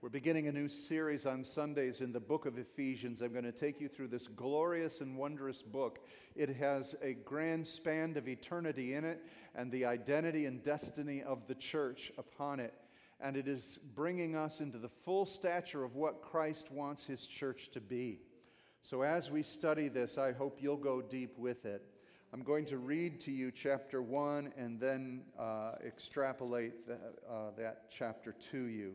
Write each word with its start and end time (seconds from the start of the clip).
We're 0.00 0.10
beginning 0.10 0.46
a 0.46 0.52
new 0.52 0.68
series 0.68 1.26
on 1.26 1.42
Sundays 1.42 2.02
in 2.02 2.12
the 2.12 2.20
book 2.20 2.46
of 2.46 2.56
Ephesians. 2.56 3.20
I'm 3.20 3.32
going 3.32 3.42
to 3.42 3.50
take 3.50 3.80
you 3.80 3.88
through 3.88 4.06
this 4.06 4.28
glorious 4.28 5.00
and 5.00 5.16
wondrous 5.16 5.60
book. 5.60 5.98
It 6.36 6.54
has 6.54 6.94
a 7.02 7.14
grand 7.14 7.66
span 7.66 8.16
of 8.16 8.28
eternity 8.28 8.94
in 8.94 9.04
it 9.04 9.20
and 9.56 9.72
the 9.72 9.86
identity 9.86 10.46
and 10.46 10.62
destiny 10.62 11.24
of 11.24 11.48
the 11.48 11.56
church 11.56 12.12
upon 12.16 12.60
it. 12.60 12.74
And 13.20 13.36
it 13.36 13.48
is 13.48 13.80
bringing 13.96 14.36
us 14.36 14.60
into 14.60 14.78
the 14.78 14.88
full 14.88 15.26
stature 15.26 15.82
of 15.82 15.96
what 15.96 16.22
Christ 16.22 16.70
wants 16.70 17.04
his 17.04 17.26
church 17.26 17.70
to 17.72 17.80
be. 17.80 18.20
So, 18.82 19.02
as 19.02 19.32
we 19.32 19.42
study 19.42 19.88
this, 19.88 20.16
I 20.16 20.30
hope 20.30 20.58
you'll 20.60 20.76
go 20.76 21.02
deep 21.02 21.36
with 21.36 21.66
it. 21.66 21.82
I'm 22.32 22.44
going 22.44 22.66
to 22.66 22.78
read 22.78 23.20
to 23.22 23.32
you 23.32 23.50
chapter 23.50 24.00
1 24.00 24.52
and 24.56 24.78
then 24.78 25.22
uh, 25.36 25.72
extrapolate 25.84 26.86
the, 26.86 26.98
uh, 27.28 27.50
that 27.56 27.90
chapter 27.90 28.32
to 28.52 28.58
you. 28.66 28.94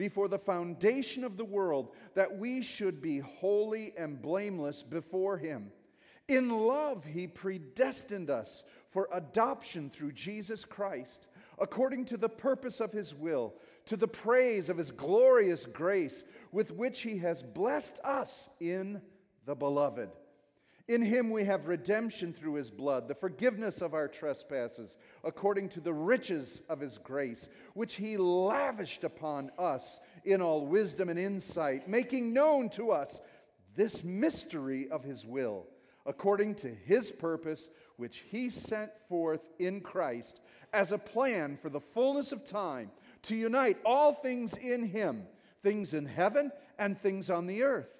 before 0.00 0.28
the 0.28 0.38
foundation 0.38 1.24
of 1.24 1.36
the 1.36 1.44
world 1.44 1.90
that 2.14 2.38
we 2.38 2.62
should 2.62 3.02
be 3.02 3.18
holy 3.18 3.92
and 3.98 4.22
blameless 4.22 4.82
before 4.82 5.36
Him. 5.36 5.70
In 6.26 6.48
love, 6.48 7.04
He 7.04 7.26
predestined 7.26 8.30
us 8.30 8.64
for 8.88 9.10
adoption 9.12 9.90
through 9.90 10.12
Jesus 10.12 10.64
Christ, 10.64 11.28
according 11.58 12.06
to 12.06 12.16
the 12.16 12.30
purpose 12.30 12.80
of 12.80 12.90
His 12.90 13.14
will, 13.14 13.56
to 13.84 13.94
the 13.98 14.08
praise 14.08 14.70
of 14.70 14.78
His 14.78 14.90
glorious 14.90 15.66
grace, 15.66 16.24
with 16.50 16.70
which 16.70 17.02
He 17.02 17.18
has 17.18 17.42
blessed 17.42 18.00
us 18.02 18.48
in 18.58 19.02
the 19.44 19.54
Beloved. 19.54 20.08
In 20.90 21.02
him 21.02 21.30
we 21.30 21.44
have 21.44 21.68
redemption 21.68 22.32
through 22.32 22.54
his 22.54 22.68
blood, 22.68 23.06
the 23.06 23.14
forgiveness 23.14 23.80
of 23.80 23.94
our 23.94 24.08
trespasses, 24.08 24.96
according 25.22 25.68
to 25.68 25.80
the 25.80 25.92
riches 25.92 26.62
of 26.68 26.80
his 26.80 26.98
grace, 26.98 27.48
which 27.74 27.94
he 27.94 28.16
lavished 28.16 29.04
upon 29.04 29.52
us 29.56 30.00
in 30.24 30.42
all 30.42 30.66
wisdom 30.66 31.08
and 31.08 31.16
insight, 31.16 31.88
making 31.88 32.32
known 32.32 32.68
to 32.70 32.90
us 32.90 33.20
this 33.76 34.02
mystery 34.02 34.90
of 34.90 35.04
his 35.04 35.24
will, 35.24 35.64
according 36.06 36.56
to 36.56 36.68
his 36.68 37.12
purpose, 37.12 37.70
which 37.96 38.24
he 38.28 38.50
sent 38.50 38.90
forth 39.08 39.48
in 39.60 39.82
Christ 39.82 40.40
as 40.72 40.90
a 40.90 40.98
plan 40.98 41.56
for 41.62 41.68
the 41.68 41.78
fullness 41.78 42.32
of 42.32 42.44
time 42.44 42.90
to 43.22 43.36
unite 43.36 43.76
all 43.84 44.12
things 44.12 44.56
in 44.56 44.88
him, 44.88 45.22
things 45.62 45.94
in 45.94 46.06
heaven 46.06 46.50
and 46.80 46.98
things 46.98 47.30
on 47.30 47.46
the 47.46 47.62
earth. 47.62 47.99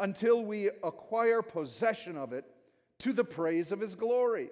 until 0.00 0.42
we 0.44 0.68
acquire 0.82 1.42
possession 1.42 2.16
of 2.16 2.32
it 2.32 2.44
to 2.98 3.12
the 3.12 3.24
praise 3.24 3.72
of 3.72 3.80
his 3.80 3.94
glory. 3.94 4.50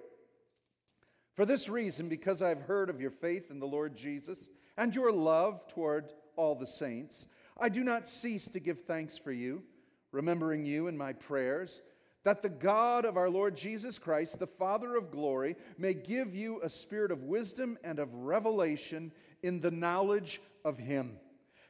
For 1.33 1.45
this 1.45 1.69
reason, 1.69 2.09
because 2.09 2.41
I've 2.41 2.61
heard 2.61 2.89
of 2.89 3.01
your 3.01 3.11
faith 3.11 3.51
in 3.51 3.59
the 3.59 3.67
Lord 3.67 3.95
Jesus 3.95 4.49
and 4.77 4.93
your 4.93 5.11
love 5.11 5.67
toward 5.67 6.11
all 6.35 6.55
the 6.55 6.67
saints, 6.67 7.27
I 7.59 7.69
do 7.69 7.83
not 7.83 8.07
cease 8.07 8.47
to 8.49 8.59
give 8.59 8.81
thanks 8.81 9.17
for 9.17 9.31
you, 9.31 9.63
remembering 10.11 10.65
you 10.65 10.87
in 10.87 10.97
my 10.97 11.13
prayers, 11.13 11.81
that 12.23 12.41
the 12.41 12.49
God 12.49 13.05
of 13.05 13.17
our 13.17 13.29
Lord 13.29 13.55
Jesus 13.55 13.97
Christ, 13.97 14.39
the 14.39 14.47
Father 14.47 14.95
of 14.95 15.11
glory, 15.11 15.55
may 15.77 15.93
give 15.93 16.35
you 16.35 16.61
a 16.61 16.69
spirit 16.69 17.11
of 17.11 17.23
wisdom 17.23 17.77
and 17.83 17.99
of 17.99 18.13
revelation 18.13 19.11
in 19.43 19.61
the 19.61 19.71
knowledge 19.71 20.41
of 20.65 20.77
him, 20.77 21.17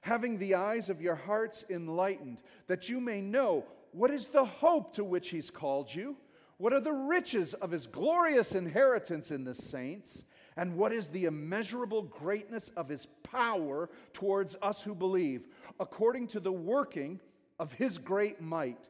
having 0.02 0.38
the 0.38 0.56
eyes 0.56 0.90
of 0.90 1.02
your 1.02 1.16
hearts 1.16 1.66
enlightened, 1.70 2.42
that 2.68 2.90
you 2.90 3.00
may 3.00 3.22
know 3.22 3.66
what 3.92 4.12
is 4.12 4.30
the 4.30 4.46
hope 4.46 4.94
to 4.94 5.04
which 5.04 5.30
he's 5.30 5.50
called 5.50 5.94
you 5.94 6.16
what 6.60 6.74
are 6.74 6.82
the 6.82 6.92
riches 6.92 7.54
of 7.54 7.72
his 7.72 7.88
glorious 7.88 8.54
inheritance 8.54 9.32
in 9.32 9.46
the 9.46 9.54
saints? 9.54 10.26
And 10.58 10.76
what 10.76 10.92
is 10.92 11.08
the 11.08 11.24
immeasurable 11.24 12.02
greatness 12.02 12.68
of 12.76 12.90
his 12.90 13.06
power 13.24 13.90
towards 14.12 14.58
us 14.62 14.82
who 14.82 14.94
believe, 14.94 15.48
according 15.80 16.28
to 16.28 16.42
the 16.42 16.52
working 16.52 17.22
of 17.59 17.72
his 17.72 17.98
great 17.98 18.42
might? 18.42 18.90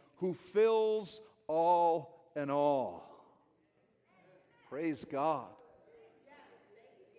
who 0.21 0.33
fills 0.35 1.19
all 1.47 2.29
in 2.35 2.51
all. 2.51 3.03
Praise 4.69 5.03
God. 5.03 5.49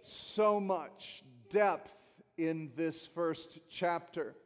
So 0.03 0.61
much 0.61 1.25
depth 1.51 2.23
in 2.39 2.71
this 2.77 3.05
first 3.05 3.59
chapter 3.69 4.37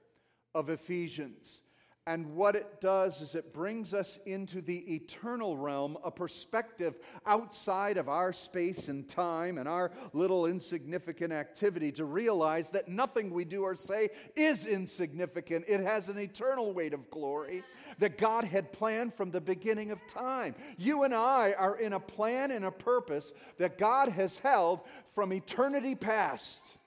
of 0.54 0.70
Ephesians. 0.70 1.60
And 2.08 2.36
what 2.36 2.54
it 2.54 2.80
does 2.80 3.20
is 3.20 3.34
it 3.34 3.52
brings 3.52 3.92
us 3.92 4.16
into 4.26 4.62
the 4.62 4.94
eternal 4.94 5.56
realm, 5.56 5.98
a 6.04 6.10
perspective 6.10 6.94
outside 7.26 7.96
of 7.96 8.08
our 8.08 8.32
space 8.32 8.88
and 8.88 9.08
time 9.08 9.58
and 9.58 9.68
our 9.68 9.90
little 10.12 10.46
insignificant 10.46 11.32
activity 11.32 11.90
to 11.92 12.04
realize 12.04 12.70
that 12.70 12.86
nothing 12.86 13.30
we 13.30 13.44
do 13.44 13.64
or 13.64 13.74
say 13.74 14.10
is 14.36 14.66
insignificant. 14.66 15.64
It 15.66 15.80
has 15.80 16.08
an 16.08 16.16
eternal 16.16 16.72
weight 16.72 16.94
of 16.94 17.10
glory 17.10 17.64
that 17.98 18.18
God 18.18 18.44
had 18.44 18.72
planned 18.72 19.12
from 19.12 19.32
the 19.32 19.40
beginning 19.40 19.90
of 19.90 19.98
time. 20.06 20.54
You 20.78 21.02
and 21.02 21.12
I 21.12 21.54
are 21.58 21.76
in 21.76 21.94
a 21.94 22.00
plan 22.00 22.52
and 22.52 22.66
a 22.66 22.70
purpose 22.70 23.32
that 23.58 23.78
God 23.78 24.10
has 24.10 24.38
held 24.38 24.82
from 25.12 25.32
eternity 25.32 25.96
past 25.96 26.78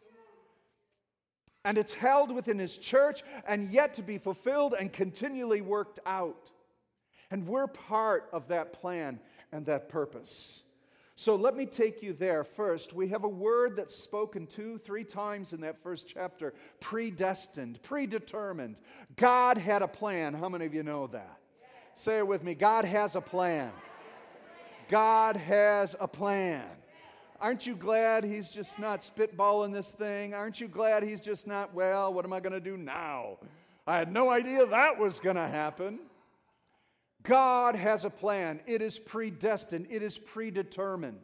and 1.66 1.78
it's 1.78 1.94
held 1.94 2.34
within 2.34 2.58
his 2.58 2.78
church 2.78 3.24
and 3.48 3.70
yet 3.70 3.94
to 3.96 4.02
be 4.02 4.18
fulfilled 4.18 4.76
and 4.80 4.92
continually 4.92 5.62
worked 5.62 6.00
out. 6.06 6.50
And 7.32 7.46
we're 7.46 7.68
part 7.68 8.30
of 8.32 8.48
that 8.48 8.74
plan 8.74 9.20
and 9.52 9.66
that 9.66 9.90
purpose. 9.90 10.64
So 11.16 11.36
let 11.36 11.58
me 11.58 11.66
take 11.66 12.02
you 12.02 12.14
there 12.14 12.46
first. 12.46 12.94
We 12.94 13.10
have 13.10 13.26
a 13.26 13.30
word 13.30 13.76
that's 13.76 13.94
spoken 13.94 14.48
two, 14.48 14.78
three 14.78 15.04
times 15.04 15.52
in 15.52 15.60
that 15.62 15.84
first 15.84 16.08
chapter 16.08 16.54
predestined, 16.80 17.82
predetermined. 17.84 18.80
God 19.18 19.58
had 19.58 19.82
a 19.82 19.88
plan. 19.88 20.34
How 20.34 20.48
many 20.48 20.66
of 20.66 20.74
you 20.74 20.82
know 20.82 21.08
that? 21.08 21.40
Say 21.96 22.20
it 22.20 22.28
with 22.28 22.42
me 22.46 22.56
God 22.56 22.86
has 22.86 23.16
a 23.16 23.22
plan. 23.22 23.74
God 24.88 25.36
has 25.36 25.94
a 26.00 26.08
plan. 26.08 26.64
Aren't 27.42 27.66
you 27.66 27.76
glad 27.76 28.26
he's 28.26 28.52
just 28.52 28.80
not 28.80 29.00
spitballing 29.00 29.72
this 29.72 29.94
thing? 29.94 30.34
Aren't 30.34 30.60
you 30.60 30.68
glad 30.68 31.04
he's 31.04 31.22
just 31.22 31.48
not, 31.48 31.74
well, 31.74 32.14
what 32.14 32.26
am 32.26 32.34
I 32.34 32.42
going 32.42 32.54
to 32.54 32.60
do 32.60 32.76
now? 32.76 33.38
I 33.88 33.98
had 33.98 34.12
no 34.12 34.30
idea 34.30 34.66
that 34.66 35.00
was 35.00 35.22
going 35.22 35.38
to 35.38 35.48
happen. 35.48 36.00
God 37.24 37.76
has 37.76 38.04
a 38.04 38.10
plan, 38.10 38.60
it 38.66 38.82
is 38.82 39.00
predestined, 39.00 39.88
it 39.90 40.02
is 40.02 40.18
predetermined. 40.18 41.20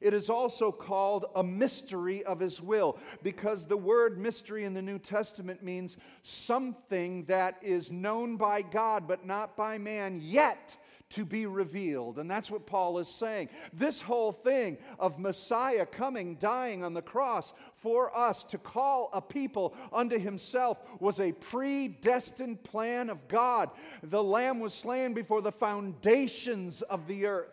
It 0.00 0.12
is 0.12 0.28
also 0.28 0.70
called 0.70 1.24
a 1.34 1.42
mystery 1.42 2.22
of 2.24 2.38
his 2.38 2.60
will 2.60 2.98
because 3.22 3.66
the 3.66 3.78
word 3.78 4.18
mystery 4.18 4.64
in 4.64 4.74
the 4.74 4.82
New 4.82 4.98
Testament 4.98 5.62
means 5.62 5.96
something 6.22 7.24
that 7.24 7.56
is 7.62 7.90
known 7.90 8.36
by 8.36 8.60
God 8.60 9.08
but 9.08 9.24
not 9.24 9.56
by 9.56 9.78
man 9.78 10.20
yet 10.22 10.76
to 11.10 11.24
be 11.24 11.46
revealed. 11.46 12.18
And 12.18 12.30
that's 12.30 12.50
what 12.50 12.66
Paul 12.66 12.98
is 12.98 13.08
saying. 13.08 13.48
This 13.72 14.00
whole 14.00 14.32
thing 14.32 14.78
of 14.98 15.18
Messiah 15.18 15.86
coming, 15.86 16.36
dying 16.36 16.82
on 16.82 16.94
the 16.94 17.02
cross 17.02 17.52
for 17.74 18.16
us 18.16 18.44
to 18.44 18.58
call 18.58 19.10
a 19.12 19.20
people 19.20 19.74
unto 19.92 20.18
himself 20.18 20.80
was 21.00 21.20
a 21.20 21.32
predestined 21.32 22.64
plan 22.64 23.08
of 23.10 23.28
God. 23.28 23.70
The 24.02 24.22
Lamb 24.22 24.60
was 24.60 24.74
slain 24.74 25.14
before 25.14 25.42
the 25.42 25.52
foundations 25.52 26.82
of 26.82 27.06
the 27.06 27.26
earth. 27.26 27.52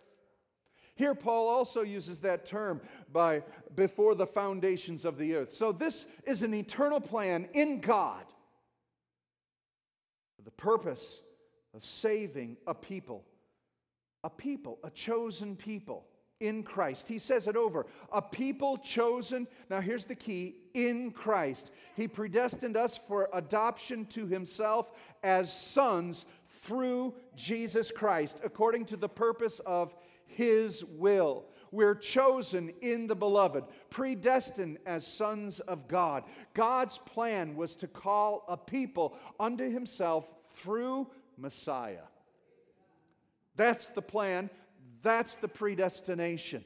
Here, 0.95 1.15
Paul 1.15 1.47
also 1.49 1.81
uses 1.81 2.19
that 2.19 2.45
term 2.45 2.79
by 3.11 3.43
before 3.75 4.13
the 4.13 4.27
foundations 4.27 5.05
of 5.05 5.17
the 5.17 5.35
earth. 5.35 5.51
So, 5.51 5.71
this 5.71 6.05
is 6.23 6.43
an 6.43 6.53
eternal 6.53 7.01
plan 7.01 7.47
in 7.53 7.79
God 7.79 8.23
for 10.35 10.43
the 10.43 10.51
purpose 10.51 11.21
of 11.73 11.83
saving 11.83 12.57
a 12.67 12.75
people, 12.75 13.23
a 14.23 14.29
people, 14.29 14.79
a 14.83 14.89
chosen 14.89 15.55
people 15.55 16.05
in 16.39 16.63
Christ. 16.63 17.07
He 17.07 17.19
says 17.19 17.47
it 17.47 17.55
over 17.55 17.85
a 18.11 18.21
people 18.21 18.77
chosen. 18.77 19.47
Now, 19.69 19.81
here's 19.81 20.05
the 20.05 20.15
key 20.15 20.55
in 20.73 21.11
Christ. 21.11 21.71
He 21.95 22.07
predestined 22.07 22.75
us 22.75 22.97
for 22.97 23.29
adoption 23.33 24.05
to 24.07 24.27
himself 24.27 24.91
as 25.23 25.51
sons 25.51 26.25
through 26.47 27.15
Jesus 27.35 27.91
Christ, 27.91 28.41
according 28.43 28.85
to 28.85 28.97
the 28.97 29.09
purpose 29.09 29.59
of 29.59 29.93
his 30.25 30.83
will. 30.83 31.45
We're 31.71 31.95
chosen 31.95 32.71
in 32.81 33.07
the 33.07 33.15
beloved, 33.15 33.63
predestined 33.89 34.77
as 34.85 35.07
sons 35.07 35.59
of 35.61 35.87
God. 35.87 36.23
God's 36.53 36.99
plan 36.99 37.55
was 37.55 37.75
to 37.77 37.87
call 37.87 38.45
a 38.47 38.55
people 38.55 39.17
unto 39.39 39.67
Himself 39.67 40.31
through 40.49 41.07
Messiah. 41.35 42.03
That's 43.55 43.87
the 43.87 44.01
plan, 44.01 44.49
that's 45.01 45.35
the 45.35 45.47
predestination. 45.47 46.65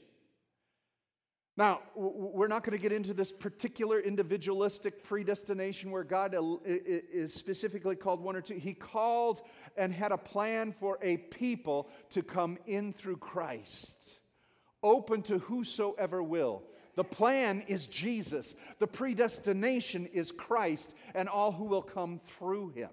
Now, 1.57 1.81
we're 1.95 2.47
not 2.47 2.63
going 2.63 2.77
to 2.77 2.81
get 2.81 2.91
into 2.91 3.15
this 3.15 3.31
particular 3.31 3.99
individualistic 3.99 5.03
predestination 5.03 5.89
where 5.89 6.03
God 6.03 6.35
is 6.63 7.33
specifically 7.33 7.95
called 7.95 8.21
one 8.21 8.35
or 8.35 8.41
two. 8.41 8.59
He 8.59 8.75
called 8.75 9.41
and 9.75 9.91
had 9.91 10.11
a 10.11 10.17
plan 10.19 10.71
for 10.71 10.99
a 11.01 11.17
people 11.17 11.89
to 12.11 12.21
come 12.21 12.59
in 12.67 12.93
through 12.93 13.17
Christ, 13.17 14.19
open 14.83 15.23
to 15.23 15.39
whosoever 15.39 16.21
will. 16.21 16.61
The 16.93 17.03
plan 17.03 17.63
is 17.67 17.87
Jesus, 17.87 18.55
the 18.77 18.85
predestination 18.85 20.05
is 20.13 20.31
Christ 20.31 20.95
and 21.15 21.27
all 21.27 21.51
who 21.51 21.63
will 21.63 21.81
come 21.81 22.19
through 22.23 22.69
him. 22.69 22.91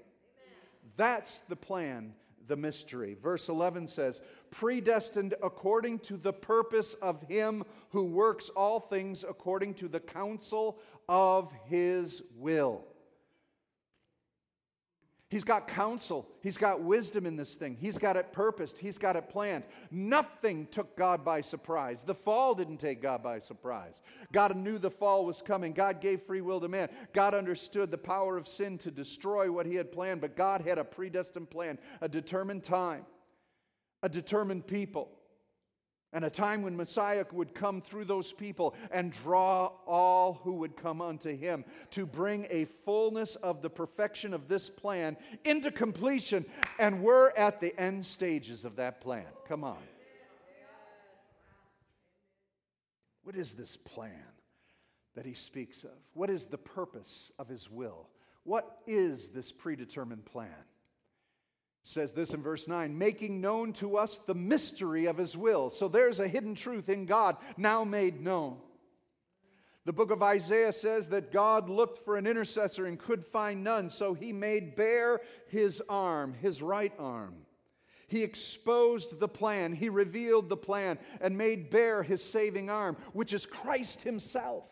That's 0.97 1.41
the 1.41 1.57
plan, 1.57 2.15
the 2.47 2.57
mystery. 2.57 3.17
Verse 3.21 3.49
11 3.49 3.89
says, 3.89 4.21
predestined 4.51 5.35
according 5.43 5.99
to 6.01 6.17
the 6.17 6.33
purpose 6.33 6.95
of 6.95 7.23
him 7.23 7.65
who 7.91 8.05
works 8.05 8.49
all 8.51 8.81
things 8.81 9.25
according 9.29 9.75
to 9.75 9.89
the 9.89 10.01
counsel 10.01 10.79
of 11.09 11.53
his 11.67 12.23
will. 12.37 12.87
He's 15.31 15.45
got 15.45 15.69
counsel. 15.69 16.29
He's 16.43 16.59
got 16.59 16.83
wisdom 16.83 17.27
in 17.27 17.35
this 17.35 17.55
thing. 17.55 17.77
He's 17.81 17.99
got 17.99 18.17
it 18.17 18.33
purposed. 18.33 18.79
He's 18.79 18.99
got 18.99 19.17
it 19.17 19.29
planned. 19.29 19.65
Nothing 19.91 20.67
took 20.71 20.97
God 20.97 21.25
by 21.25 21.41
surprise. 21.41 22.05
The 22.05 22.15
fall 22.15 22.55
didn't 22.55 22.77
take 22.77 23.03
God 23.03 23.23
by 23.23 23.39
surprise. 23.39 24.03
God 24.33 24.55
knew 24.55 24.79
the 24.79 24.91
fall 24.91 25.25
was 25.25 25.43
coming. 25.43 25.73
God 25.73 26.01
gave 26.01 26.21
free 26.23 26.43
will 26.43 26.61
to 26.61 26.69
man. 26.69 26.89
God 27.13 27.35
understood 27.35 27.91
the 27.91 27.99
power 27.99 28.37
of 28.37 28.47
sin 28.47 28.79
to 28.79 28.91
destroy 28.91 29.51
what 29.51 29.67
he 29.67 29.75
had 29.75 29.91
planned, 29.91 30.21
but 30.21 30.37
God 30.37 30.61
had 30.61 30.79
a 30.79 30.85
predestined 30.85 31.51
plan, 31.51 31.79
a 32.01 32.09
determined 32.09 32.63
time, 32.63 33.05
a 34.03 34.09
determined 34.09 34.67
people 34.67 35.11
and 36.15 36.25
a 36.25 36.31
time 36.31 36.63
when 36.63 36.77
Messiah 36.77 37.27
would 37.33 37.55
come 37.55 37.83
through 37.83 38.05
those 38.05 38.33
people 38.33 38.75
and 38.93 39.13
draw 39.25 39.73
all 39.85 40.41
who 40.45 40.53
would 40.53 40.77
come 40.77 41.03
unto 41.03 41.37
him 41.37 41.65
to 41.91 42.07
bring 42.07 42.47
a 42.51 42.65
fullness 42.65 43.35
of 43.35 43.61
the 43.61 43.69
perfection 43.69 44.33
of 44.33 44.49
this 44.49 44.71
plan 44.71 45.17
into 45.45 45.73
completion. 45.73 46.47
And 46.79 47.03
we're 47.03 47.33
at 47.37 47.61
the 47.61 47.79
end 47.79 48.07
stages 48.07 48.65
of 48.65 48.77
that 48.77 49.01
plan. 49.01 49.27
Come 49.49 49.65
on. 49.65 49.77
What 53.25 53.37
is 53.37 53.53
this 53.53 53.77
plan 53.77 54.13
that 55.17 55.27
he 55.27 55.35
speaks 55.35 55.83
of? 55.83 55.91
What 56.13 56.31
is 56.31 56.45
the 56.45 56.59
purpose 56.59 57.33
of 57.39 57.49
his 57.49 57.69
will? 57.69 58.09
What 58.45 58.79
is 58.87 59.29
this 59.29 59.51
predetermined 59.51 60.27
plan? 60.27 60.51
Says 61.85 62.15
this 62.15 62.33
in 62.33 62.43
verse 62.43 62.67
9 62.67 62.97
making 62.97 63.41
known 63.41 63.73
to 63.75 63.97
us 63.97 64.19
the 64.19 64.35
mystery 64.35 65.07
of 65.07 65.19
his 65.19 65.37
will. 65.37 65.71
So 65.71 65.87
there's 65.87 66.19
a 66.19 66.27
hidden 66.27 66.55
truth 66.55 66.89
in 66.89 67.07
God 67.07 67.37
now 67.57 67.85
made 67.85 68.21
known. 68.21 68.57
The 69.85 69.93
book 69.93 70.11
of 70.11 70.23
Isaiah 70.23 70.73
says 70.73 71.11
that 71.11 71.31
God 71.31 71.69
looked 71.69 71.99
for 71.99 72.17
an 72.17 72.27
intercessor 72.27 72.87
and 72.87 72.99
could 72.99 73.25
find 73.25 73.63
none, 73.63 73.91
so 73.91 74.15
he 74.15 74.33
made 74.33 74.77
bare 74.77 75.21
his 75.49 75.83
arm, 75.91 76.33
his 76.41 76.63
right 76.63 76.93
arm. 76.99 77.35
He 78.07 78.23
exposed 78.23 79.21
the 79.21 79.29
plan, 79.29 79.75
he 79.75 79.91
revealed 79.91 80.49
the 80.49 80.57
plan, 80.57 80.99
and 81.21 81.37
made 81.37 81.69
bare 81.69 82.03
his 82.03 82.23
saving 82.23 82.71
arm, 82.71 82.97
which 83.13 83.35
is 83.35 83.45
Christ 83.45 84.03
himself. 84.03 84.65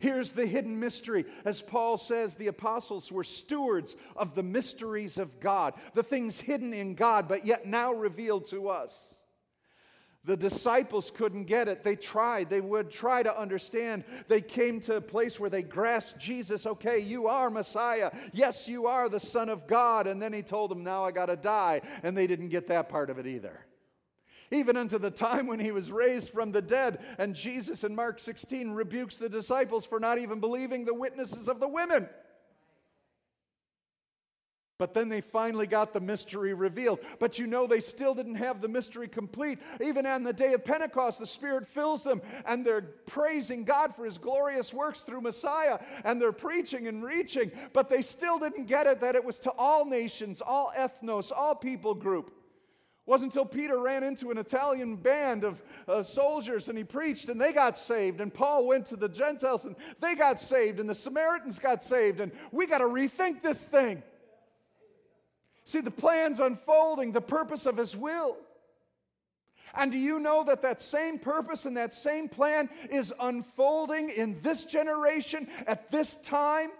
Here's 0.00 0.32
the 0.32 0.46
hidden 0.46 0.80
mystery. 0.80 1.26
As 1.44 1.60
Paul 1.60 1.98
says, 1.98 2.34
the 2.34 2.46
apostles 2.46 3.12
were 3.12 3.22
stewards 3.22 3.96
of 4.16 4.34
the 4.34 4.42
mysteries 4.42 5.18
of 5.18 5.38
God, 5.40 5.74
the 5.94 6.02
things 6.02 6.40
hidden 6.40 6.72
in 6.72 6.94
God, 6.94 7.28
but 7.28 7.44
yet 7.44 7.66
now 7.66 7.92
revealed 7.92 8.46
to 8.46 8.70
us. 8.70 9.14
The 10.24 10.38
disciples 10.38 11.10
couldn't 11.10 11.44
get 11.44 11.68
it. 11.68 11.82
They 11.82 11.96
tried. 11.96 12.48
They 12.48 12.60
would 12.62 12.90
try 12.90 13.22
to 13.22 13.38
understand. 13.38 14.04
They 14.28 14.40
came 14.40 14.80
to 14.80 14.96
a 14.96 15.00
place 15.00 15.38
where 15.38 15.50
they 15.50 15.62
grasped 15.62 16.18
Jesus. 16.18 16.66
Okay, 16.66 16.98
you 16.98 17.26
are 17.26 17.50
Messiah. 17.50 18.10
Yes, 18.32 18.68
you 18.68 18.86
are 18.86 19.08
the 19.08 19.20
Son 19.20 19.48
of 19.48 19.66
God. 19.66 20.06
And 20.06 20.20
then 20.20 20.32
he 20.32 20.42
told 20.42 20.70
them, 20.70 20.84
Now 20.84 21.04
I 21.04 21.10
got 21.10 21.26
to 21.26 21.36
die. 21.36 21.80
And 22.02 22.16
they 22.16 22.26
didn't 22.26 22.48
get 22.48 22.68
that 22.68 22.88
part 22.88 23.08
of 23.08 23.18
it 23.18 23.26
either 23.26 23.64
even 24.50 24.76
unto 24.76 24.98
the 24.98 25.10
time 25.10 25.46
when 25.46 25.60
he 25.60 25.70
was 25.70 25.92
raised 25.92 26.30
from 26.30 26.52
the 26.52 26.62
dead. 26.62 26.98
And 27.18 27.34
Jesus 27.34 27.84
in 27.84 27.94
Mark 27.94 28.18
16 28.18 28.72
rebukes 28.72 29.16
the 29.16 29.28
disciples 29.28 29.84
for 29.86 30.00
not 30.00 30.18
even 30.18 30.40
believing 30.40 30.84
the 30.84 30.94
witnesses 30.94 31.48
of 31.48 31.60
the 31.60 31.68
women. 31.68 32.08
But 34.76 34.94
then 34.94 35.10
they 35.10 35.20
finally 35.20 35.66
got 35.66 35.92
the 35.92 36.00
mystery 36.00 36.54
revealed. 36.54 37.00
But 37.18 37.38
you 37.38 37.46
know, 37.46 37.66
they 37.66 37.80
still 37.80 38.14
didn't 38.14 38.36
have 38.36 38.62
the 38.62 38.68
mystery 38.68 39.08
complete. 39.08 39.58
Even 39.84 40.06
on 40.06 40.24
the 40.24 40.32
day 40.32 40.54
of 40.54 40.64
Pentecost, 40.64 41.18
the 41.18 41.26
Spirit 41.26 41.68
fills 41.68 42.02
them 42.02 42.22
and 42.46 42.64
they're 42.64 42.80
praising 42.80 43.64
God 43.64 43.94
for 43.94 44.06
His 44.06 44.16
glorious 44.16 44.72
works 44.72 45.02
through 45.02 45.20
Messiah 45.20 45.78
and 46.04 46.20
they're 46.20 46.32
preaching 46.32 46.88
and 46.88 47.04
reaching. 47.04 47.52
But 47.74 47.90
they 47.90 48.00
still 48.00 48.38
didn't 48.38 48.68
get 48.68 48.86
it 48.86 49.02
that 49.02 49.16
it 49.16 49.24
was 49.24 49.38
to 49.40 49.50
all 49.58 49.84
nations, 49.84 50.40
all 50.40 50.72
ethnos, 50.74 51.30
all 51.30 51.54
people 51.54 51.94
group 51.94 52.32
wasn't 53.10 53.32
until 53.32 53.44
Peter 53.44 53.80
ran 53.80 54.04
into 54.04 54.30
an 54.30 54.38
Italian 54.38 54.94
band 54.94 55.42
of 55.42 55.60
uh, 55.88 56.00
soldiers 56.00 56.68
and 56.68 56.78
he 56.78 56.84
preached 56.84 57.28
and 57.28 57.40
they 57.40 57.52
got 57.52 57.76
saved. 57.76 58.20
And 58.20 58.32
Paul 58.32 58.68
went 58.68 58.86
to 58.86 58.96
the 58.96 59.08
Gentiles 59.08 59.64
and 59.64 59.74
they 60.00 60.14
got 60.14 60.38
saved. 60.38 60.78
And 60.78 60.88
the 60.88 60.94
Samaritans 60.94 61.58
got 61.58 61.82
saved. 61.82 62.20
And 62.20 62.30
we 62.52 62.68
got 62.68 62.78
to 62.78 62.84
rethink 62.84 63.42
this 63.42 63.64
thing. 63.64 64.04
See, 65.64 65.80
the 65.80 65.90
plan's 65.90 66.38
unfolding, 66.38 67.10
the 67.10 67.20
purpose 67.20 67.66
of 67.66 67.76
his 67.76 67.96
will. 67.96 68.36
And 69.74 69.90
do 69.90 69.98
you 69.98 70.20
know 70.20 70.44
that 70.44 70.62
that 70.62 70.80
same 70.80 71.18
purpose 71.18 71.64
and 71.64 71.76
that 71.76 71.92
same 71.92 72.28
plan 72.28 72.70
is 72.90 73.12
unfolding 73.18 74.10
in 74.10 74.40
this 74.40 74.64
generation 74.64 75.48
at 75.66 75.90
this 75.90 76.14
time, 76.22 76.70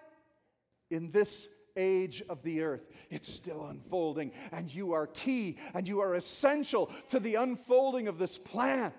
in 0.90 1.10
this 1.10 1.48
age 1.76 2.22
of 2.28 2.42
the 2.42 2.62
earth. 2.62 2.86
It's 3.10 3.32
still 3.32 3.66
unfolding, 3.66 4.32
and 4.52 4.72
you 4.72 4.92
are 4.92 5.06
key 5.06 5.58
and 5.74 5.86
you 5.88 6.00
are 6.00 6.14
essential 6.14 6.90
to 7.08 7.20
the 7.20 7.36
unfolding 7.36 8.08
of 8.08 8.18
this 8.18 8.38
plan. 8.38 8.92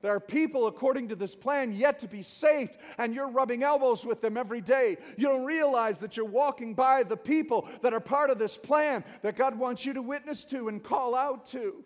There 0.00 0.14
are 0.14 0.20
people, 0.20 0.68
according 0.68 1.08
to 1.08 1.16
this 1.16 1.34
plan, 1.34 1.72
yet 1.72 1.98
to 2.00 2.08
be 2.08 2.22
saved, 2.22 2.76
and 2.98 3.12
you're 3.12 3.30
rubbing 3.30 3.64
elbows 3.64 4.06
with 4.06 4.20
them 4.20 4.36
every 4.36 4.60
day. 4.60 4.96
You 5.16 5.26
don't 5.26 5.44
realize 5.44 5.98
that 5.98 6.16
you're 6.16 6.24
walking 6.24 6.72
by 6.72 7.02
the 7.02 7.16
people 7.16 7.68
that 7.82 7.92
are 7.92 8.00
part 8.00 8.30
of 8.30 8.38
this 8.38 8.56
plan 8.56 9.02
that 9.22 9.34
God 9.34 9.58
wants 9.58 9.84
you 9.84 9.92
to 9.94 10.02
witness 10.02 10.44
to 10.46 10.68
and 10.68 10.82
call 10.82 11.16
out 11.16 11.46
to. 11.48 11.84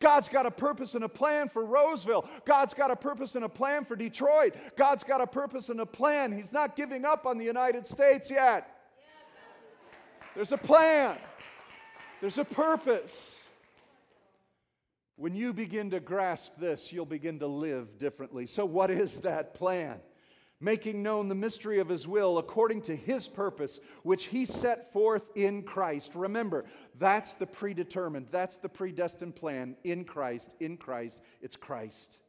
God's 0.00 0.28
got 0.28 0.46
a 0.46 0.50
purpose 0.50 0.94
and 0.94 1.04
a 1.04 1.08
plan 1.08 1.48
for 1.48 1.64
Roseville. 1.64 2.28
God's 2.44 2.74
got 2.74 2.90
a 2.90 2.96
purpose 2.96 3.34
and 3.34 3.44
a 3.44 3.48
plan 3.48 3.84
for 3.84 3.96
Detroit. 3.96 4.54
God's 4.76 5.04
got 5.04 5.20
a 5.20 5.26
purpose 5.26 5.68
and 5.68 5.80
a 5.80 5.86
plan. 5.86 6.32
He's 6.32 6.52
not 6.52 6.76
giving 6.76 7.04
up 7.04 7.26
on 7.26 7.38
the 7.38 7.44
United 7.44 7.86
States 7.86 8.30
yet. 8.30 8.70
There's 10.34 10.52
a 10.52 10.58
plan, 10.58 11.16
there's 12.20 12.38
a 12.38 12.44
purpose. 12.44 13.40
When 15.16 15.36
you 15.36 15.52
begin 15.52 15.90
to 15.90 16.00
grasp 16.00 16.56
this, 16.58 16.92
you'll 16.92 17.06
begin 17.06 17.38
to 17.38 17.46
live 17.46 17.98
differently. 17.98 18.46
So, 18.46 18.64
what 18.64 18.90
is 18.90 19.20
that 19.20 19.54
plan? 19.54 20.00
Making 20.64 21.02
known 21.02 21.28
the 21.28 21.34
mystery 21.34 21.78
of 21.78 21.90
his 21.90 22.08
will 22.08 22.38
according 22.38 22.80
to 22.82 22.96
his 22.96 23.28
purpose, 23.28 23.80
which 24.02 24.24
he 24.24 24.46
set 24.46 24.90
forth 24.94 25.30
in 25.34 25.62
Christ. 25.62 26.14
Remember, 26.14 26.64
that's 26.98 27.34
the 27.34 27.44
predetermined, 27.44 28.28
that's 28.30 28.56
the 28.56 28.70
predestined 28.70 29.36
plan 29.36 29.76
in 29.84 30.06
Christ, 30.06 30.54
in 30.60 30.78
Christ, 30.78 31.20
it's 31.42 31.56
Christ 31.56 32.20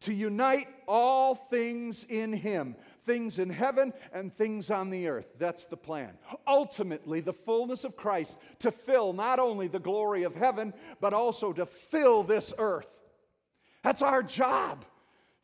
to 0.00 0.12
unite 0.12 0.66
all 0.86 1.34
things 1.34 2.04
in 2.04 2.32
Him, 2.32 2.76
things 3.04 3.38
in 3.38 3.50
heaven 3.50 3.92
and 4.12 4.32
things 4.32 4.70
on 4.70 4.90
the 4.90 5.08
earth. 5.08 5.32
That's 5.38 5.64
the 5.64 5.76
plan. 5.76 6.16
Ultimately, 6.46 7.20
the 7.20 7.32
fullness 7.32 7.84
of 7.84 7.96
Christ 7.96 8.38
to 8.60 8.70
fill 8.70 9.12
not 9.12 9.38
only 9.38 9.66
the 9.66 9.80
glory 9.80 10.22
of 10.22 10.36
heaven, 10.36 10.72
but 11.00 11.14
also 11.14 11.52
to 11.52 11.66
fill 11.66 12.22
this 12.22 12.52
earth. 12.58 12.94
That's 13.82 14.02
our 14.02 14.22
job 14.22 14.84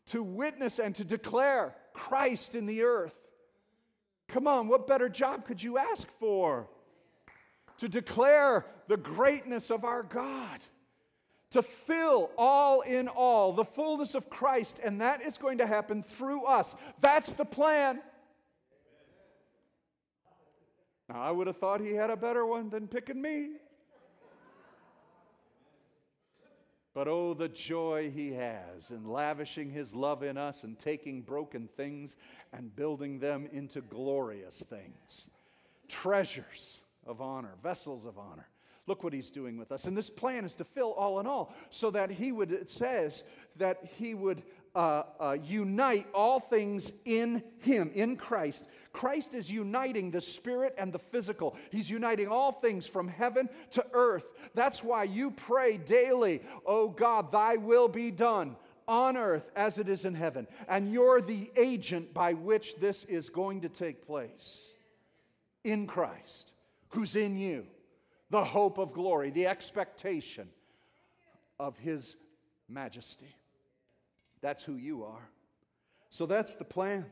to 0.06 0.22
witness 0.22 0.78
and 0.78 0.94
to 0.96 1.04
declare 1.04 1.74
Christ 1.94 2.54
in 2.54 2.66
the 2.66 2.82
earth. 2.82 3.14
Come 4.28 4.46
on, 4.46 4.68
what 4.68 4.86
better 4.86 5.08
job 5.08 5.46
could 5.46 5.62
you 5.62 5.78
ask 5.78 6.06
for? 6.18 6.68
To 7.78 7.88
declare 7.88 8.66
the 8.86 8.98
greatness 8.98 9.70
of 9.70 9.84
our 9.84 10.02
God 10.02 10.60
to 11.54 11.62
fill 11.62 12.32
all 12.36 12.80
in 12.80 13.06
all, 13.06 13.52
the 13.52 13.64
fullness 13.64 14.16
of 14.16 14.28
Christ, 14.28 14.80
and 14.82 15.00
that 15.00 15.22
is 15.22 15.38
going 15.38 15.58
to 15.58 15.66
happen 15.68 16.02
through 16.02 16.44
us. 16.46 16.74
That's 17.00 17.30
the 17.30 17.44
plan. 17.44 18.00
Now, 21.08 21.22
I 21.22 21.30
would 21.30 21.46
have 21.46 21.58
thought 21.58 21.80
he 21.80 21.94
had 21.94 22.10
a 22.10 22.16
better 22.16 22.44
one 22.44 22.70
than 22.70 22.88
picking 22.88 23.22
me. 23.22 23.50
But 26.94 27.08
oh, 27.08 27.34
the 27.34 27.48
joy 27.48 28.12
he 28.14 28.32
has 28.32 28.90
in 28.90 29.04
lavishing 29.04 29.68
his 29.68 29.94
love 29.96 30.22
in 30.22 30.38
us 30.38 30.62
and 30.62 30.78
taking 30.78 31.22
broken 31.22 31.68
things 31.76 32.16
and 32.52 32.74
building 32.74 33.18
them 33.18 33.48
into 33.52 33.80
glorious 33.80 34.62
things. 34.62 35.28
Treasures 35.88 36.80
of 37.04 37.20
honor, 37.20 37.54
vessels 37.62 38.06
of 38.06 38.16
honor. 38.16 38.48
Look 38.86 39.02
what 39.02 39.12
he's 39.12 39.30
doing 39.30 39.56
with 39.56 39.72
us. 39.72 39.86
And 39.86 39.96
this 39.96 40.10
plan 40.10 40.44
is 40.44 40.54
to 40.56 40.64
fill 40.64 40.92
all 40.92 41.18
in 41.18 41.26
all, 41.26 41.54
so 41.70 41.90
that 41.90 42.10
he 42.10 42.32
would, 42.32 42.52
it 42.52 42.70
says, 42.70 43.24
that 43.56 43.78
he 43.98 44.14
would 44.14 44.42
uh, 44.74 45.04
uh, 45.18 45.36
unite 45.42 46.06
all 46.14 46.38
things 46.38 46.92
in 47.04 47.42
him, 47.60 47.90
in 47.94 48.16
Christ. 48.16 48.66
Christ 48.94 49.34
is 49.34 49.50
uniting 49.50 50.12
the 50.12 50.20
spirit 50.20 50.72
and 50.78 50.92
the 50.92 51.00
physical. 51.00 51.56
He's 51.70 51.90
uniting 51.90 52.28
all 52.28 52.52
things 52.52 52.86
from 52.86 53.08
heaven 53.08 53.48
to 53.72 53.84
earth. 53.92 54.24
That's 54.54 54.84
why 54.84 55.02
you 55.02 55.32
pray 55.32 55.76
daily, 55.76 56.40
Oh 56.64 56.88
God, 56.88 57.32
thy 57.32 57.56
will 57.56 57.88
be 57.88 58.12
done 58.12 58.56
on 58.86 59.16
earth 59.16 59.50
as 59.56 59.78
it 59.78 59.88
is 59.88 60.04
in 60.04 60.14
heaven. 60.14 60.46
And 60.68 60.92
you're 60.92 61.20
the 61.20 61.50
agent 61.56 62.14
by 62.14 62.34
which 62.34 62.76
this 62.76 63.04
is 63.04 63.28
going 63.28 63.62
to 63.62 63.68
take 63.68 64.06
place 64.06 64.70
in 65.64 65.88
Christ, 65.88 66.52
who's 66.90 67.16
in 67.16 67.36
you 67.36 67.66
the 68.30 68.44
hope 68.44 68.78
of 68.78 68.92
glory, 68.92 69.30
the 69.30 69.48
expectation 69.48 70.48
of 71.58 71.76
His 71.78 72.14
majesty. 72.68 73.34
That's 74.40 74.62
who 74.62 74.76
you 74.76 75.02
are. 75.02 75.28
So 76.10 76.26
that's 76.26 76.54
the 76.54 76.64
plan. 76.64 77.06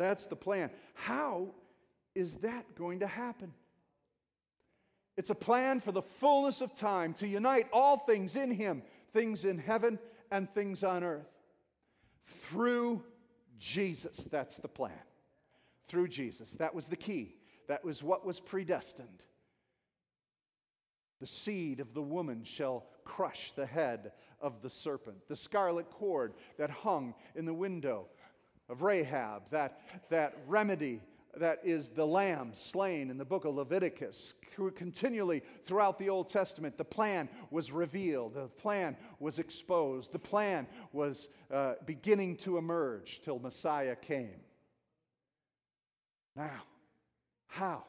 That's 0.00 0.24
the 0.24 0.36
plan. 0.36 0.70
How 0.94 1.48
is 2.14 2.36
that 2.36 2.74
going 2.74 3.00
to 3.00 3.06
happen? 3.06 3.52
It's 5.18 5.28
a 5.28 5.34
plan 5.34 5.80
for 5.80 5.92
the 5.92 6.00
fullness 6.00 6.62
of 6.62 6.74
time 6.74 7.12
to 7.14 7.28
unite 7.28 7.66
all 7.70 7.98
things 7.98 8.34
in 8.34 8.50
Him, 8.50 8.82
things 9.12 9.44
in 9.44 9.58
heaven 9.58 9.98
and 10.30 10.48
things 10.54 10.82
on 10.84 11.04
earth. 11.04 11.28
Through 12.24 13.04
Jesus. 13.58 14.24
That's 14.24 14.56
the 14.56 14.68
plan. 14.68 14.92
Through 15.86 16.08
Jesus. 16.08 16.52
That 16.52 16.74
was 16.74 16.86
the 16.86 16.96
key. 16.96 17.36
That 17.68 17.84
was 17.84 18.02
what 18.02 18.24
was 18.24 18.40
predestined. 18.40 19.26
The 21.20 21.26
seed 21.26 21.80
of 21.80 21.92
the 21.92 22.00
woman 22.02 22.44
shall 22.44 22.86
crush 23.04 23.52
the 23.52 23.66
head 23.66 24.12
of 24.40 24.62
the 24.62 24.70
serpent. 24.70 25.28
The 25.28 25.36
scarlet 25.36 25.90
cord 25.90 26.32
that 26.56 26.70
hung 26.70 27.12
in 27.34 27.44
the 27.44 27.52
window 27.52 28.06
of 28.70 28.82
Rahab, 28.82 29.42
that, 29.50 29.80
that 30.08 30.38
remedy 30.46 31.00
that 31.36 31.60
is 31.62 31.90
the 31.90 32.06
lamb 32.06 32.50
slain 32.54 33.10
in 33.10 33.18
the 33.18 33.24
book 33.24 33.44
of 33.44 33.54
Leviticus. 33.54 34.34
Continually 34.74 35.42
throughout 35.64 35.98
the 35.98 36.08
Old 36.08 36.28
Testament, 36.28 36.76
the 36.76 36.84
plan 36.84 37.28
was 37.50 37.70
revealed, 37.72 38.34
the 38.34 38.48
plan 38.48 38.96
was 39.20 39.38
exposed, 39.38 40.12
the 40.12 40.18
plan 40.18 40.66
was 40.92 41.28
uh, 41.50 41.74
beginning 41.86 42.36
to 42.36 42.58
emerge 42.58 43.20
till 43.22 43.38
Messiah 43.38 43.96
came. 43.96 44.40
Now, 46.36 46.62
how? 47.46 47.84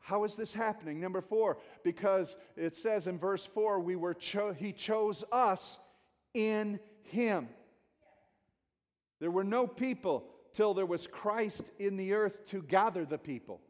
How 0.00 0.24
is 0.24 0.36
this 0.36 0.52
happening? 0.52 1.00
Number 1.00 1.22
four, 1.22 1.58
because 1.82 2.36
it 2.56 2.74
says 2.74 3.06
in 3.06 3.18
verse 3.18 3.44
four, 3.44 3.80
we 3.80 3.96
were 3.96 4.14
cho- 4.14 4.52
he 4.52 4.72
chose 4.72 5.24
us 5.32 5.78
in 6.34 6.78
him. 7.02 7.48
There 9.24 9.30
were 9.30 9.42
no 9.42 9.66
people 9.66 10.26
till 10.52 10.74
there 10.74 10.84
was 10.84 11.06
Christ 11.06 11.70
in 11.78 11.96
the 11.96 12.12
earth 12.12 12.44
to 12.48 12.60
gather 12.60 13.06
the 13.06 13.16
people. 13.16 13.62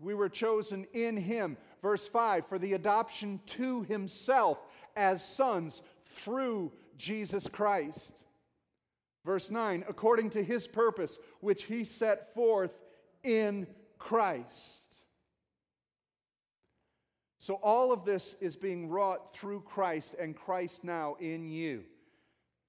We 0.00 0.14
were 0.14 0.28
chosen 0.28 0.84
in 0.94 1.16
him. 1.16 1.58
Verse 1.80 2.08
5 2.08 2.44
for 2.44 2.58
the 2.58 2.72
adoption 2.72 3.38
to 3.46 3.84
himself 3.84 4.58
as 4.96 5.24
sons 5.24 5.82
through 6.06 6.72
Jesus 6.96 7.46
Christ. 7.46 8.24
Verse 9.24 9.48
9 9.48 9.84
according 9.88 10.30
to 10.30 10.42
his 10.42 10.66
purpose, 10.66 11.20
which 11.38 11.62
he 11.62 11.84
set 11.84 12.34
forth 12.34 12.76
in 13.22 13.68
Christ. 14.00 15.04
So, 17.38 17.60
all 17.62 17.92
of 17.92 18.04
this 18.04 18.34
is 18.40 18.56
being 18.56 18.88
wrought 18.88 19.32
through 19.32 19.60
Christ 19.60 20.16
and 20.18 20.34
Christ 20.34 20.82
now 20.82 21.14
in 21.20 21.48
you, 21.48 21.84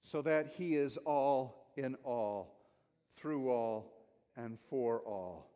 so 0.04 0.22
that 0.22 0.54
He 0.56 0.76
is 0.76 0.98
all 0.98 1.57
in 1.78 1.96
all, 2.04 2.56
through 3.16 3.50
all, 3.50 3.94
and 4.36 4.60
for 4.60 5.00
all. 5.00 5.50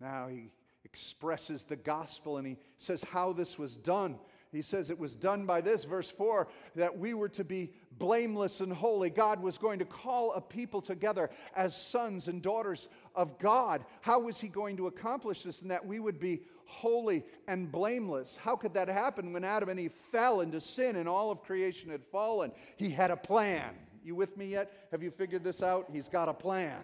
Now, 0.00 0.28
He 0.28 0.50
expresses 0.84 1.64
the 1.64 1.76
gospel 1.76 2.38
and 2.38 2.46
He 2.46 2.56
says 2.78 3.02
how 3.02 3.32
this 3.32 3.58
was 3.58 3.76
done. 3.76 4.18
He 4.52 4.62
says 4.62 4.90
it 4.90 4.98
was 4.98 5.16
done 5.16 5.44
by 5.44 5.60
this, 5.60 5.84
verse 5.84 6.08
4, 6.08 6.48
that 6.76 6.96
we 6.96 7.14
were 7.14 7.28
to 7.30 7.44
be 7.44 7.72
blameless 7.98 8.60
and 8.60 8.72
holy. 8.72 9.10
God 9.10 9.42
was 9.42 9.58
going 9.58 9.80
to 9.80 9.84
call 9.84 10.32
a 10.32 10.40
people 10.40 10.80
together 10.80 11.30
as 11.54 11.76
sons 11.76 12.28
and 12.28 12.40
daughters 12.40 12.88
of 13.14 13.38
God. 13.38 13.84
How 14.00 14.20
was 14.20 14.40
He 14.40 14.48
going 14.48 14.76
to 14.78 14.86
accomplish 14.86 15.42
this? 15.42 15.62
And 15.62 15.70
that 15.70 15.86
we 15.86 16.00
would 16.00 16.18
be 16.18 16.42
holy 16.66 17.24
and 17.48 17.70
blameless. 17.70 18.36
How 18.36 18.56
could 18.56 18.74
that 18.74 18.88
happen 18.88 19.32
when 19.32 19.44
Adam 19.44 19.68
and 19.68 19.80
Eve 19.80 19.92
fell 20.12 20.40
into 20.40 20.60
sin 20.60 20.96
and 20.96 21.08
all 21.08 21.30
of 21.30 21.42
creation 21.42 21.90
had 21.90 22.04
fallen? 22.04 22.52
He 22.76 22.90
had 22.90 23.10
a 23.10 23.16
plan. 23.16 23.74
You 24.04 24.14
with 24.14 24.36
me 24.36 24.46
yet? 24.46 24.88
Have 24.92 25.02
you 25.02 25.10
figured 25.10 25.42
this 25.42 25.62
out? 25.62 25.88
He's 25.92 26.08
got 26.08 26.28
a 26.28 26.34
plan. 26.34 26.78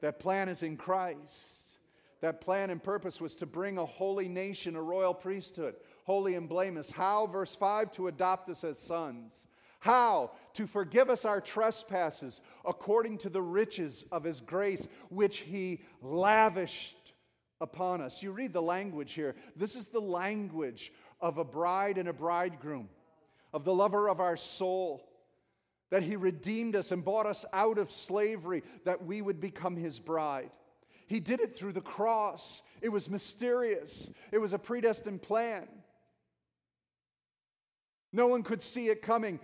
That 0.00 0.18
plan 0.18 0.48
is 0.48 0.62
in 0.62 0.76
Christ. 0.76 1.76
That 2.20 2.40
plan 2.40 2.70
and 2.70 2.82
purpose 2.82 3.20
was 3.20 3.36
to 3.36 3.46
bring 3.46 3.78
a 3.78 3.86
holy 3.86 4.28
nation, 4.28 4.74
a 4.74 4.82
royal 4.82 5.14
priesthood, 5.14 5.76
holy 6.04 6.34
and 6.34 6.48
blameless. 6.48 6.90
How? 6.90 7.26
Verse 7.26 7.54
5 7.54 7.92
to 7.92 8.08
adopt 8.08 8.48
us 8.48 8.64
as 8.64 8.78
sons. 8.78 9.46
How? 9.80 10.32
To 10.54 10.66
forgive 10.66 11.08
us 11.10 11.24
our 11.24 11.40
trespasses 11.40 12.40
according 12.64 13.18
to 13.18 13.28
the 13.28 13.42
riches 13.42 14.04
of 14.10 14.24
his 14.24 14.40
grace, 14.40 14.88
which 15.08 15.38
he 15.38 15.82
lavished 16.02 16.97
upon 17.60 18.00
us. 18.00 18.22
You 18.22 18.32
read 18.32 18.52
the 18.52 18.62
language 18.62 19.12
here. 19.12 19.34
This 19.56 19.76
is 19.76 19.88
the 19.88 20.00
language 20.00 20.92
of 21.20 21.38
a 21.38 21.44
bride 21.44 21.98
and 21.98 22.08
a 22.08 22.12
bridegroom, 22.12 22.88
of 23.52 23.64
the 23.64 23.74
lover 23.74 24.08
of 24.08 24.20
our 24.20 24.36
soul, 24.36 25.02
that 25.90 26.02
he 26.02 26.16
redeemed 26.16 26.76
us 26.76 26.92
and 26.92 27.04
bought 27.04 27.26
us 27.26 27.44
out 27.52 27.78
of 27.78 27.90
slavery 27.90 28.62
that 28.84 29.04
we 29.04 29.22
would 29.22 29.40
become 29.40 29.76
his 29.76 29.98
bride. 29.98 30.50
He 31.06 31.20
did 31.20 31.40
it 31.40 31.56
through 31.56 31.72
the 31.72 31.80
cross. 31.80 32.62
It 32.82 32.90
was 32.90 33.08
mysterious, 33.08 34.08
it 34.30 34.38
was 34.38 34.52
a 34.52 34.58
predestined 34.58 35.22
plan. 35.22 35.66
No 38.12 38.28
one 38.28 38.42
could 38.42 38.62
see 38.62 38.88
it 38.88 39.02
coming. 39.02 39.38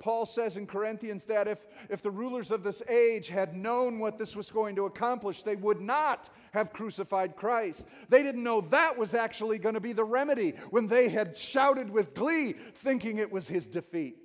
Paul 0.00 0.26
says 0.26 0.56
in 0.56 0.66
Corinthians 0.66 1.24
that 1.26 1.48
if, 1.48 1.64
if 1.88 2.02
the 2.02 2.10
rulers 2.10 2.50
of 2.50 2.62
this 2.62 2.82
age 2.88 3.28
had 3.28 3.54
known 3.54 3.98
what 3.98 4.18
this 4.18 4.34
was 4.34 4.50
going 4.50 4.76
to 4.76 4.86
accomplish, 4.86 5.42
they 5.42 5.56
would 5.56 5.80
not 5.80 6.28
have 6.52 6.72
crucified 6.72 7.36
Christ. 7.36 7.86
They 8.08 8.22
didn't 8.22 8.42
know 8.42 8.60
that 8.60 8.98
was 8.98 9.14
actually 9.14 9.58
going 9.58 9.74
to 9.74 9.80
be 9.80 9.92
the 9.92 10.04
remedy 10.04 10.54
when 10.70 10.88
they 10.88 11.08
had 11.08 11.36
shouted 11.36 11.90
with 11.90 12.14
glee, 12.14 12.54
thinking 12.76 13.18
it 13.18 13.30
was 13.30 13.48
his 13.48 13.66
defeat. 13.66 14.16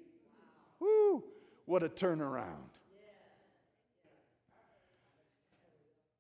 Woo! 0.80 1.24
What 1.66 1.84
a 1.84 1.90
turnaround. 1.90 2.73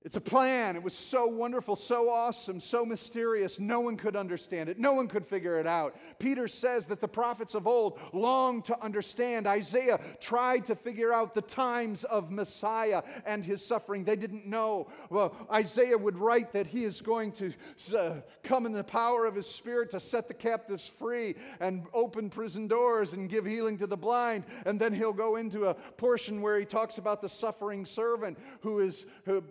It's 0.05 0.17
a 0.17 0.21
plan. 0.21 0.75
It 0.75 0.83
was 0.83 0.93
so 0.93 1.27
wonderful, 1.27 1.77
so 1.77 2.09
awesome, 2.09 2.59
so 2.59 2.85
mysterious. 2.85 3.57
No 3.57 3.79
one 3.79 3.95
could 3.95 4.17
understand 4.17 4.67
it. 4.67 4.77
No 4.77 4.91
one 4.91 5.07
could 5.07 5.25
figure 5.25 5.57
it 5.59 5.65
out. 5.65 5.95
Peter 6.19 6.45
says 6.45 6.85
that 6.87 6.99
the 6.99 7.07
prophets 7.07 7.55
of 7.55 7.67
old 7.67 7.97
longed 8.11 8.65
to 8.65 8.83
understand. 8.83 9.47
Isaiah 9.47 10.01
tried 10.19 10.65
to 10.65 10.75
figure 10.75 11.13
out 11.13 11.33
the 11.33 11.41
times 11.41 12.03
of 12.03 12.31
Messiah 12.31 13.01
and 13.25 13.45
his 13.45 13.65
suffering. 13.65 14.03
They 14.03 14.17
didn't 14.17 14.45
know. 14.45 14.89
Well, 15.09 15.37
Isaiah 15.49 15.97
would 15.97 16.17
write 16.17 16.51
that 16.51 16.67
he 16.67 16.83
is 16.83 16.99
going 16.99 17.31
to 17.33 17.53
uh, 17.97 18.15
come 18.43 18.65
in 18.65 18.73
the 18.73 18.83
power 18.83 19.25
of 19.25 19.35
his 19.35 19.47
spirit 19.47 19.91
to 19.91 20.01
set 20.01 20.27
the 20.27 20.33
captives 20.33 20.85
free 20.85 21.35
and 21.61 21.85
open 21.93 22.29
prison 22.29 22.67
doors 22.67 23.13
and 23.13 23.29
give 23.29 23.45
healing 23.45 23.77
to 23.77 23.87
the 23.87 23.95
blind. 23.95 24.43
And 24.65 24.77
then 24.77 24.93
he'll 24.93 25.13
go 25.13 25.37
into 25.37 25.67
a 25.67 25.73
portion 25.73 26.41
where 26.41 26.59
he 26.59 26.65
talks 26.65 26.97
about 26.97 27.21
the 27.21 27.29
suffering 27.29 27.85
servant 27.85 28.37
who 28.59 28.79
is 28.81 29.05
who 29.23 29.41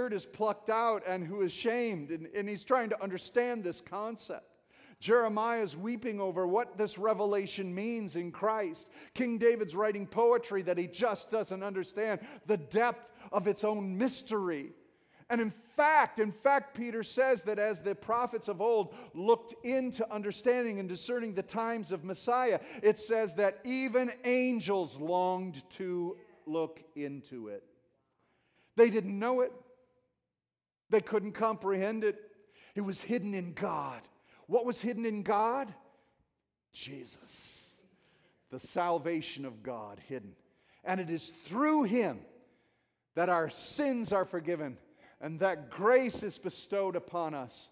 beard 0.00 0.14
is 0.14 0.24
plucked 0.24 0.70
out 0.70 1.02
and 1.06 1.26
who 1.26 1.42
is 1.42 1.52
shamed. 1.52 2.10
And, 2.10 2.26
and 2.34 2.48
he's 2.48 2.64
trying 2.64 2.88
to 2.88 3.02
understand 3.02 3.62
this 3.62 3.82
concept. 3.82 4.46
Jeremiah 4.98 5.60
is 5.60 5.76
weeping 5.76 6.22
over 6.22 6.46
what 6.46 6.78
this 6.78 6.96
revelation 6.96 7.74
means 7.74 8.16
in 8.16 8.32
Christ. 8.32 8.88
King 9.12 9.36
David's 9.36 9.76
writing 9.76 10.06
poetry 10.06 10.62
that 10.62 10.78
he 10.78 10.86
just 10.86 11.30
doesn't 11.30 11.62
understand 11.62 12.20
the 12.46 12.56
depth 12.56 13.12
of 13.30 13.46
its 13.46 13.62
own 13.62 13.98
mystery. 13.98 14.70
And 15.28 15.38
in 15.38 15.52
fact, 15.76 16.18
in 16.18 16.32
fact, 16.32 16.74
Peter 16.74 17.02
says 17.02 17.42
that 17.42 17.58
as 17.58 17.82
the 17.82 17.94
prophets 17.94 18.48
of 18.48 18.62
old 18.62 18.94
looked 19.12 19.54
into 19.66 20.10
understanding 20.10 20.80
and 20.80 20.88
discerning 20.88 21.34
the 21.34 21.42
times 21.42 21.92
of 21.92 22.04
Messiah, 22.04 22.58
it 22.82 22.98
says 22.98 23.34
that 23.34 23.58
even 23.64 24.10
angels 24.24 24.98
longed 24.98 25.62
to 25.72 26.16
look 26.46 26.82
into 26.96 27.48
it. 27.48 27.64
They 28.76 28.88
didn't 28.88 29.18
know 29.18 29.42
it, 29.42 29.52
they 30.90 31.00
couldn't 31.00 31.32
comprehend 31.32 32.04
it. 32.04 32.20
It 32.74 32.82
was 32.82 33.02
hidden 33.02 33.34
in 33.34 33.52
God. 33.52 34.00
What 34.46 34.66
was 34.66 34.80
hidden 34.80 35.06
in 35.06 35.22
God? 35.22 35.72
Jesus, 36.72 37.76
the 38.50 38.58
salvation 38.58 39.44
of 39.44 39.62
God 39.62 40.00
hidden. 40.08 40.32
And 40.84 41.00
it 41.00 41.10
is 41.10 41.30
through 41.44 41.84
him 41.84 42.20
that 43.14 43.28
our 43.28 43.50
sins 43.50 44.12
are 44.12 44.24
forgiven 44.24 44.76
and 45.20 45.38
that 45.40 45.70
grace 45.70 46.22
is 46.22 46.38
bestowed 46.38 46.96
upon 46.96 47.34
us 47.34 47.70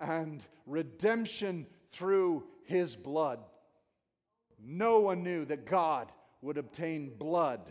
and 0.00 0.44
redemption 0.66 1.66
through 1.92 2.44
his 2.64 2.96
blood. 2.96 3.40
No 4.58 5.00
one 5.00 5.22
knew 5.22 5.44
that 5.46 5.66
God 5.66 6.10
would 6.42 6.58
obtain 6.58 7.12
blood 7.18 7.70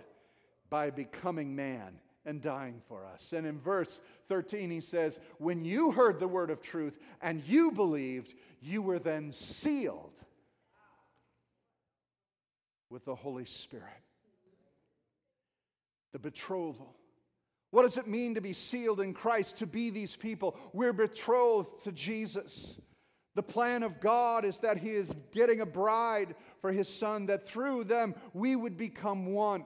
by 0.70 0.90
becoming 0.90 1.56
man 1.56 2.00
and 2.26 2.42
dying 2.42 2.82
for 2.88 3.06
us. 3.06 3.34
And 3.34 3.46
in 3.46 3.60
verse 3.60 4.00
13, 4.28 4.70
he 4.70 4.82
says, 4.82 5.20
When 5.38 5.66
you 5.66 5.92
heard 5.92 6.20
the 6.20 6.28
word 6.28 6.50
of 6.50 6.62
truth 6.62 6.98
and 7.22 7.44
you 7.46 7.72
believed, 7.72 8.34
you 8.62 8.82
were 8.82 9.00
then 9.00 9.32
sealed 9.32 10.20
with 12.90 13.06
the 13.06 13.16
Holy 13.16 13.46
Spirit. 13.46 13.86
The 16.14 16.20
betrothal. 16.20 16.96
What 17.72 17.82
does 17.82 17.98
it 17.98 18.08
mean 18.08 18.36
to 18.36 18.42
be 18.42 18.54
sealed 18.54 19.02
in 19.02 19.14
Christ, 19.14 19.58
to 19.58 19.68
be 19.68 19.90
these 19.90 20.16
people? 20.16 20.56
We're 20.72 20.94
betrothed 20.94 21.84
to 21.84 21.92
Jesus. 21.92 22.80
The 23.36 23.44
plan 23.44 23.84
of 23.84 24.00
God 24.00 24.46
is 24.46 24.60
that 24.60 24.78
He 24.78 24.92
is 24.92 25.14
getting 25.34 25.60
a 25.60 25.66
bride 25.66 26.36
for 26.62 26.72
His 26.72 26.88
Son, 26.88 27.26
that 27.26 27.46
through 27.46 27.84
them 27.84 28.16
we 28.34 28.56
would 28.56 28.78
become 28.78 29.26
one. 29.26 29.66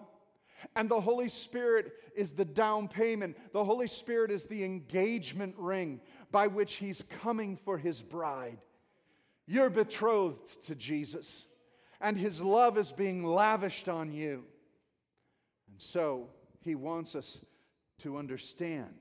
And 0.75 0.89
the 0.89 1.01
Holy 1.01 1.27
Spirit 1.27 1.93
is 2.15 2.31
the 2.31 2.45
down 2.45 2.87
payment. 2.87 3.37
The 3.53 3.63
Holy 3.63 3.87
Spirit 3.87 4.31
is 4.31 4.45
the 4.45 4.63
engagement 4.63 5.55
ring 5.57 6.01
by 6.31 6.47
which 6.47 6.75
He's 6.75 7.03
coming 7.21 7.57
for 7.57 7.77
His 7.77 8.01
bride. 8.01 8.59
You're 9.47 9.69
betrothed 9.69 10.65
to 10.65 10.75
Jesus, 10.75 11.47
and 12.01 12.17
His 12.17 12.41
love 12.41 12.77
is 12.77 12.91
being 12.91 13.23
lavished 13.23 13.89
on 13.89 14.11
you. 14.11 14.43
And 15.69 15.81
so 15.81 16.29
He 16.61 16.75
wants 16.75 17.15
us 17.15 17.39
to 17.99 18.17
understand 18.17 18.93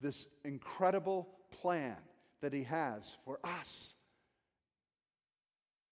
this 0.00 0.26
incredible 0.44 1.28
plan 1.60 1.96
that 2.40 2.52
He 2.52 2.64
has 2.64 3.16
for 3.24 3.40
us 3.42 3.94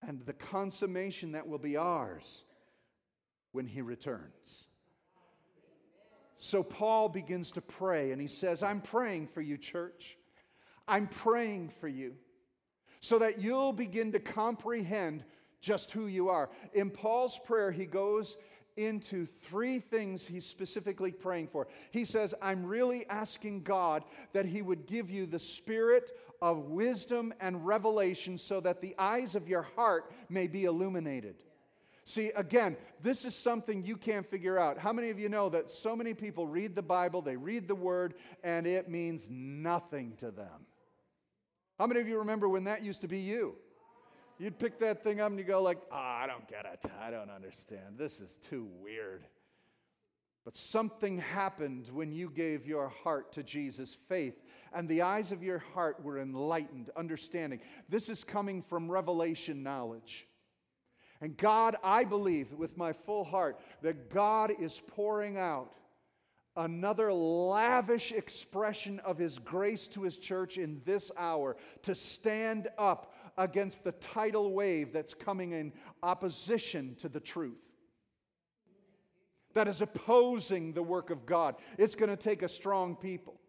and 0.06 0.24
the 0.24 0.32
consummation 0.32 1.32
that 1.32 1.46
will 1.46 1.58
be 1.58 1.76
ours 1.76 2.44
when 3.56 3.66
he 3.66 3.80
returns. 3.80 4.66
So 6.38 6.62
Paul 6.62 7.08
begins 7.08 7.50
to 7.52 7.62
pray 7.62 8.12
and 8.12 8.20
he 8.20 8.28
says, 8.28 8.62
I'm 8.62 8.82
praying 8.82 9.28
for 9.28 9.40
you, 9.40 9.56
church. 9.56 10.18
I'm 10.86 11.06
praying 11.06 11.72
for 11.80 11.88
you 11.88 12.14
so 13.00 13.18
that 13.18 13.40
you'll 13.40 13.72
begin 13.72 14.12
to 14.12 14.20
comprehend 14.20 15.24
just 15.60 15.90
who 15.90 16.06
you 16.06 16.28
are. 16.28 16.50
In 16.74 16.90
Paul's 16.90 17.40
prayer, 17.46 17.72
he 17.72 17.86
goes 17.86 18.36
into 18.76 19.24
three 19.24 19.78
things 19.78 20.26
he's 20.26 20.44
specifically 20.44 21.10
praying 21.10 21.46
for. 21.46 21.66
He 21.92 22.04
says, 22.04 22.34
I'm 22.42 22.66
really 22.66 23.06
asking 23.08 23.62
God 23.62 24.04
that 24.34 24.44
he 24.44 24.60
would 24.60 24.86
give 24.86 25.08
you 25.08 25.24
the 25.24 25.38
spirit 25.38 26.10
of 26.42 26.66
wisdom 26.66 27.32
and 27.40 27.66
revelation 27.66 28.36
so 28.36 28.60
that 28.60 28.82
the 28.82 28.94
eyes 28.98 29.34
of 29.34 29.48
your 29.48 29.62
heart 29.62 30.12
may 30.28 30.46
be 30.46 30.64
illuminated. 30.64 31.36
See, 32.08 32.30
again, 32.36 32.76
this 33.02 33.24
is 33.24 33.34
something 33.34 33.84
you 33.84 33.96
can't 33.96 34.24
figure 34.24 34.56
out. 34.56 34.78
How 34.78 34.92
many 34.92 35.10
of 35.10 35.18
you 35.18 35.28
know 35.28 35.48
that 35.48 35.68
so 35.68 35.96
many 35.96 36.14
people 36.14 36.46
read 36.46 36.76
the 36.76 36.82
Bible, 36.82 37.20
they 37.20 37.34
read 37.36 37.66
the 37.66 37.74
Word, 37.74 38.14
and 38.44 38.64
it 38.64 38.88
means 38.88 39.28
nothing 39.28 40.14
to 40.18 40.30
them? 40.30 40.66
How 41.80 41.86
many 41.88 42.00
of 42.00 42.06
you 42.06 42.18
remember 42.18 42.48
when 42.48 42.62
that 42.64 42.84
used 42.84 43.00
to 43.00 43.08
be 43.08 43.18
you? 43.18 43.56
You'd 44.38 44.56
pick 44.56 44.78
that 44.78 45.02
thing 45.02 45.20
up 45.20 45.30
and 45.30 45.38
you 45.38 45.44
go 45.44 45.60
like, 45.60 45.78
oh, 45.90 45.96
I 45.96 46.28
don't 46.28 46.46
get 46.46 46.64
it. 46.64 46.88
I 47.02 47.10
don't 47.10 47.30
understand. 47.30 47.98
This 47.98 48.20
is 48.20 48.36
too 48.36 48.68
weird. 48.80 49.24
But 50.44 50.54
something 50.54 51.18
happened 51.18 51.90
when 51.92 52.12
you 52.12 52.30
gave 52.30 52.66
your 52.66 52.88
heart 52.88 53.32
to 53.32 53.42
Jesus' 53.42 53.96
faith, 54.08 54.44
and 54.72 54.88
the 54.88 55.02
eyes 55.02 55.32
of 55.32 55.42
your 55.42 55.58
heart 55.58 56.00
were 56.04 56.20
enlightened, 56.20 56.90
understanding. 56.96 57.58
This 57.88 58.08
is 58.08 58.22
coming 58.22 58.62
from 58.62 58.88
revelation 58.88 59.64
knowledge. 59.64 60.28
And 61.20 61.36
God, 61.36 61.76
I 61.82 62.04
believe 62.04 62.52
with 62.52 62.76
my 62.76 62.92
full 62.92 63.24
heart 63.24 63.60
that 63.82 64.10
God 64.10 64.52
is 64.60 64.82
pouring 64.86 65.38
out 65.38 65.72
another 66.56 67.12
lavish 67.12 68.12
expression 68.12 68.98
of 69.00 69.18
His 69.18 69.38
grace 69.38 69.86
to 69.88 70.02
His 70.02 70.16
church 70.16 70.58
in 70.58 70.80
this 70.84 71.10
hour 71.16 71.56
to 71.82 71.94
stand 71.94 72.68
up 72.78 73.14
against 73.38 73.84
the 73.84 73.92
tidal 73.92 74.52
wave 74.52 74.92
that's 74.92 75.14
coming 75.14 75.52
in 75.52 75.72
opposition 76.02 76.94
to 76.96 77.08
the 77.08 77.20
truth. 77.20 77.70
That 79.54 79.68
is 79.68 79.80
opposing 79.80 80.72
the 80.72 80.82
work 80.82 81.10
of 81.10 81.24
God. 81.24 81.56
It's 81.78 81.94
going 81.94 82.10
to 82.10 82.16
take 82.16 82.42
a 82.42 82.48
strong 82.48 82.96
people. 82.96 83.40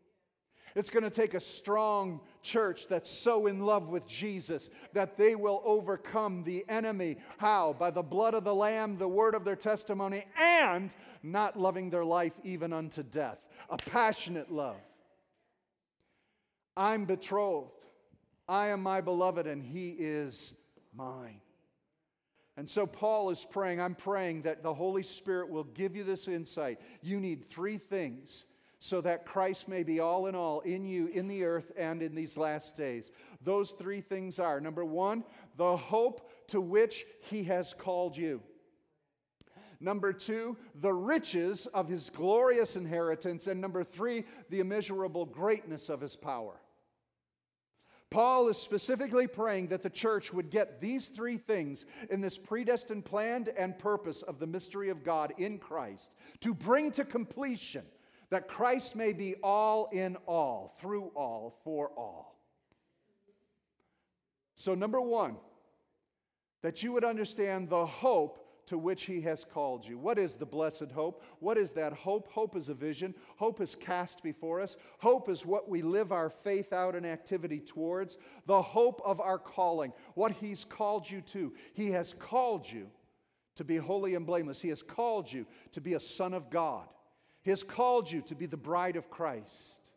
It's 0.78 0.92
going 0.92 1.04
to 1.04 1.10
take 1.10 1.34
a 1.34 1.40
strong 1.40 2.22
church 2.44 2.88
that's 2.88 3.10
so 3.10 3.48
in 3.48 3.62
love 3.62 3.90
with 3.90 4.08
Jesus 4.08 4.70
that 4.94 5.18
they 5.18 5.36
will 5.36 5.64
overcome 5.66 6.44
the 6.44 6.64
enemy. 6.70 7.18
How? 7.40 7.76
By 7.80 7.90
the 7.90 8.04
blood 8.04 8.36
of 8.36 8.44
the 8.44 8.54
Lamb, 8.54 8.96
the 8.96 9.08
word 9.08 9.34
of 9.34 9.44
their 9.44 9.56
testimony, 9.56 10.26
and 10.40 10.96
not 11.24 11.60
loving 11.60 11.90
their 11.90 12.06
life 12.06 12.34
even 12.44 12.74
unto 12.74 13.02
death. 13.02 13.40
A 13.72 13.78
passionate 13.78 14.52
love. 14.52 14.78
I'm 16.78 17.06
betrothed. 17.06 17.88
I 18.48 18.68
am 18.68 18.84
my 18.84 19.02
beloved, 19.02 19.48
and 19.48 19.64
he 19.64 19.96
is 19.98 20.54
mine. 20.96 21.42
And 22.56 22.70
so 22.70 22.86
Paul 22.86 23.32
is 23.32 23.44
praying, 23.50 23.82
I'm 23.82 23.96
praying 23.96 24.44
that 24.44 24.62
the 24.62 24.76
Holy 24.76 25.02
Spirit 25.02 25.50
will 25.50 25.64
give 25.64 25.96
you 25.96 26.04
this 26.04 26.28
insight. 26.28 26.80
You 27.02 27.20
need 27.20 27.50
three 27.50 27.80
things 27.80 28.46
so 28.80 29.02
that 29.02 29.26
Christ 29.26 29.68
may 29.68 29.84
be 29.84 30.00
all 30.00 30.28
in 30.28 30.36
all 30.36 30.60
in 30.62 30.86
you, 30.86 31.08
in 31.08 31.28
the 31.28 31.44
earth, 31.44 31.72
and 31.78 32.02
in 32.02 32.14
these 32.14 32.38
last 32.38 32.76
days. 32.76 33.12
Those 33.42 33.72
three 33.72 34.02
things 34.02 34.40
are 34.40 34.62
number 34.62 34.86
one, 34.86 35.24
the 35.56 35.76
hope 35.76 36.30
to 36.50 36.62
which 36.62 37.06
he 37.22 37.44
has 37.46 37.74
called 37.74 38.16
you. 38.16 38.42
Number 39.80 40.12
two, 40.12 40.58
the 40.76 40.94
riches 40.94 41.68
of 41.68 41.88
his 41.88 42.10
glorious 42.10 42.76
inheritance. 42.76 43.48
And 43.48 43.62
number 43.62 43.84
three, 43.84 44.26
the 44.50 44.60
immeasurable 44.60 45.26
greatness 45.26 45.90
of 45.90 46.02
his 46.02 46.16
power. 46.16 46.60
Paul 48.10 48.48
is 48.48 48.58
specifically 48.58 49.28
praying 49.28 49.68
that 49.68 49.84
the 49.84 49.90
church 49.90 50.32
would 50.32 50.50
get 50.50 50.80
these 50.80 51.10
three 51.10 51.38
things 51.38 51.86
in 52.10 52.22
this 52.22 52.38
predestined 52.38 53.04
plan 53.04 53.48
and 53.58 53.78
purpose 53.78 54.22
of 54.22 54.40
the 54.40 54.48
mystery 54.48 54.90
of 54.90 55.04
God 55.04 55.34
in 55.38 55.58
Christ 55.58 56.16
to 56.40 56.54
bring 56.54 56.90
to 56.92 57.04
completion 57.04 57.84
that 58.30 58.48
Christ 58.48 58.96
may 58.96 59.14
be 59.14 59.36
all 59.42 59.90
in 59.92 60.18
all, 60.28 60.76
through 60.80 61.12
all, 61.16 61.60
for 61.64 61.92
all. 61.98 62.38
So, 64.56 64.76
number 64.76 65.00
one, 65.00 65.38
that 66.64 66.84
you 66.84 66.92
would 66.92 67.06
understand 67.06 67.70
the 67.70 67.86
hope 67.86 68.44
to 68.68 68.78
which 68.78 69.06
he 69.06 69.22
has 69.22 69.46
called 69.46 69.86
you. 69.86 69.98
What 69.98 70.20
is 70.20 70.36
the 70.36 70.46
blessed 70.46 70.92
hope? 70.94 71.24
What 71.40 71.58
is 71.58 71.72
that 71.74 71.94
hope? 71.94 72.28
Hope 72.30 72.56
is 72.58 72.68
a 72.68 72.74
vision. 72.74 73.16
Hope 73.38 73.62
is 73.62 73.76
cast 73.76 74.22
before 74.22 74.60
us. 74.60 74.76
Hope 75.00 75.30
is 75.30 75.46
what 75.46 75.70
we 75.70 75.82
live 75.82 76.12
our 76.12 76.30
faith 76.30 76.74
out 76.74 76.96
and 76.96 77.06
activity 77.06 77.60
towards. 77.60 78.18
The 78.46 78.62
hope 78.62 79.02
of 79.06 79.22
our 79.22 79.40
calling, 79.40 79.94
what 80.16 80.34
he's 80.34 80.66
called 80.66 81.10
you 81.10 81.22
to. 81.22 81.54
He 81.74 81.92
has 81.92 82.14
called 82.14 82.70
you 82.70 82.88
to 83.56 83.64
be 83.64 83.78
holy 83.78 84.16
and 84.16 84.26
blameless. 84.26 84.62
He 84.62 84.70
has 84.70 84.84
called 84.84 85.32
you 85.32 85.46
to 85.72 85.80
be 85.80 85.94
a 85.94 86.00
son 86.00 86.34
of 86.34 86.50
God. 86.50 86.88
He 87.48 87.52
has 87.52 87.64
called 87.64 88.12
you 88.12 88.22
to 88.24 88.36
be 88.36 88.46
the 88.46 88.58
bride 88.58 88.98
of 88.98 89.10
Christ. 89.10 89.94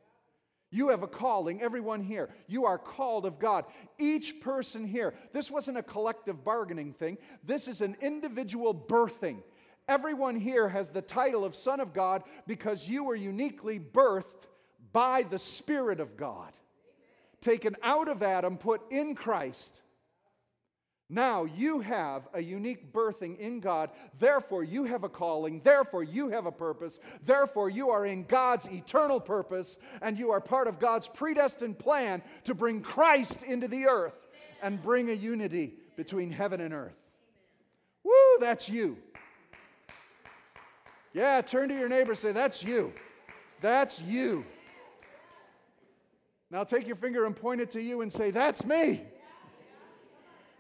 You 0.71 0.91
have 0.91 1.03
a 1.03 1.09
calling, 1.09 1.61
everyone 1.61 2.01
here. 2.01 2.31
You 2.47 2.65
are 2.67 2.79
called 2.79 3.27
of 3.27 3.41
God. 3.41 3.65
Each 3.99 4.41
person 4.41 4.87
here, 4.87 5.15
this 5.33 5.51
wasn't 5.51 5.77
a 5.77 5.83
collective 5.83 6.45
bargaining 6.45 6.93
thing, 6.93 7.19
this 7.43 7.67
is 7.67 7.81
an 7.81 7.97
individual 8.01 8.73
birthing. 8.73 9.43
Everyone 9.89 10.37
here 10.37 10.69
has 10.69 10.91
the 10.91 11.03
title 11.03 11.45
of 11.45 11.57
Son 11.57 11.81
of 11.81 11.93
God 11.93 12.23
because 12.47 12.89
you 12.89 13.03
were 13.03 13.17
uniquely 13.17 13.81
birthed 13.81 14.47
by 14.93 15.25
the 15.25 15.37
Spirit 15.37 15.99
of 15.99 16.17
God. 16.17 16.53
Taken 17.41 17.75
out 17.83 18.07
of 18.07 18.23
Adam, 18.23 18.59
put 18.59 18.81
in 18.93 19.17
Christ. 19.17 19.83
Now 21.13 21.45
you 21.45 21.81
have 21.81 22.29
a 22.33 22.41
unique 22.41 22.93
birthing 22.93 23.37
in 23.39 23.59
God. 23.59 23.91
Therefore, 24.21 24.63
you 24.63 24.85
have 24.85 25.03
a 25.03 25.09
calling. 25.09 25.61
Therefore, 25.61 26.05
you 26.05 26.29
have 26.29 26.47
a 26.47 26.53
purpose. 26.53 27.01
Therefore, 27.27 27.69
you 27.69 27.91
are 27.91 28.07
in 28.07 28.23
God's 28.23 28.67
eternal 28.67 29.21
purpose, 29.21 29.77
and 30.03 30.17
you 30.17 30.31
are 30.31 30.41
part 30.41 30.69
of 30.69 30.79
God's 30.79 31.09
predestined 31.09 31.81
plan 31.81 32.23
to 32.45 32.55
bring 32.55 32.81
Christ 32.81 33.43
into 33.43 33.67
the 33.67 33.87
earth 33.87 34.29
and 34.63 34.81
bring 34.81 35.11
a 35.11 35.15
unity 35.15 35.75
between 35.97 36.31
heaven 36.31 36.61
and 36.61 36.73
earth. 36.73 36.97
Woo, 38.05 38.39
that's 38.39 38.71
you. 38.71 38.97
Yeah, 41.13 41.41
turn 41.41 41.71
to 41.71 41.75
your 41.75 41.89
neighbor 41.89 42.15
say, 42.15 42.31
That's 42.31 42.63
you. 42.63 42.93
That's 43.61 44.01
you. 44.01 44.45
Now 46.53 46.63
take 46.63 46.87
your 46.87 46.97
finger 46.97 47.27
and 47.27 47.35
point 47.35 47.61
it 47.61 47.73
to 47.73 47.83
you 47.83 48.01
and 48.03 48.13
say, 48.13 48.31
That's 48.31 48.65
me. 48.65 49.01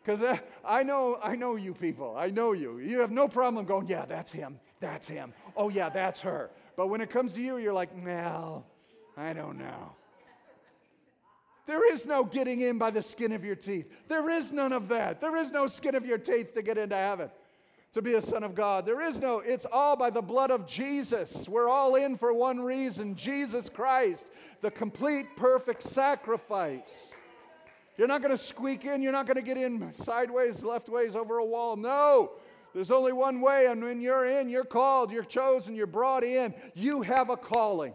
Because 0.02 0.22
uh, 0.22 0.38
I 0.64 0.82
know, 0.82 1.18
I 1.22 1.36
know 1.36 1.56
you 1.56 1.74
people. 1.74 2.14
I 2.16 2.30
know 2.30 2.52
you. 2.52 2.78
You 2.78 3.00
have 3.00 3.10
no 3.10 3.28
problem 3.28 3.64
going, 3.66 3.86
yeah, 3.86 4.06
that's 4.06 4.32
him. 4.32 4.58
That's 4.80 5.06
him. 5.06 5.32
Oh, 5.56 5.68
yeah, 5.68 5.90
that's 5.90 6.20
her. 6.20 6.50
But 6.76 6.88
when 6.88 7.00
it 7.00 7.10
comes 7.10 7.34
to 7.34 7.42
you, 7.42 7.58
you're 7.58 7.72
like, 7.72 7.90
well, 8.04 8.64
I 9.16 9.32
don't 9.32 9.58
know. 9.58 9.92
There 11.66 11.92
is 11.92 12.06
no 12.06 12.24
getting 12.24 12.62
in 12.62 12.78
by 12.78 12.90
the 12.90 13.02
skin 13.02 13.32
of 13.32 13.44
your 13.44 13.54
teeth. 13.54 13.92
There 14.08 14.28
is 14.30 14.52
none 14.52 14.72
of 14.72 14.88
that. 14.88 15.20
There 15.20 15.36
is 15.36 15.52
no 15.52 15.66
skin 15.66 15.94
of 15.94 16.04
your 16.04 16.18
teeth 16.18 16.54
to 16.54 16.62
get 16.62 16.78
into 16.78 16.96
heaven, 16.96 17.30
to 17.92 18.02
be 18.02 18.14
a 18.14 18.22
son 18.22 18.42
of 18.42 18.54
God. 18.54 18.86
There 18.86 19.00
is 19.02 19.20
no, 19.20 19.38
it's 19.38 19.66
all 19.70 19.94
by 19.94 20.10
the 20.10 20.22
blood 20.22 20.50
of 20.50 20.66
Jesus. 20.66 21.48
We're 21.48 21.68
all 21.68 21.94
in 21.94 22.16
for 22.16 22.32
one 22.32 22.58
reason 22.58 23.14
Jesus 23.14 23.68
Christ, 23.68 24.30
the 24.62 24.70
complete, 24.70 25.36
perfect 25.36 25.82
sacrifice. 25.84 27.14
You're 28.00 28.08
not 28.08 28.22
going 28.22 28.34
to 28.34 28.42
squeak 28.42 28.86
in. 28.86 29.02
You're 29.02 29.12
not 29.12 29.26
going 29.26 29.36
to 29.36 29.42
get 29.42 29.58
in 29.58 29.92
sideways, 29.92 30.62
leftways, 30.62 31.14
over 31.14 31.36
a 31.36 31.44
wall. 31.44 31.76
No. 31.76 32.32
There's 32.72 32.90
only 32.90 33.12
one 33.12 33.42
way, 33.42 33.66
and 33.66 33.84
when 33.84 34.00
you're 34.00 34.24
in, 34.26 34.48
you're 34.48 34.64
called, 34.64 35.12
you're 35.12 35.22
chosen, 35.22 35.74
you're 35.74 35.86
brought 35.86 36.24
in. 36.24 36.54
You 36.72 37.02
have 37.02 37.28
a 37.28 37.36
calling. 37.36 37.92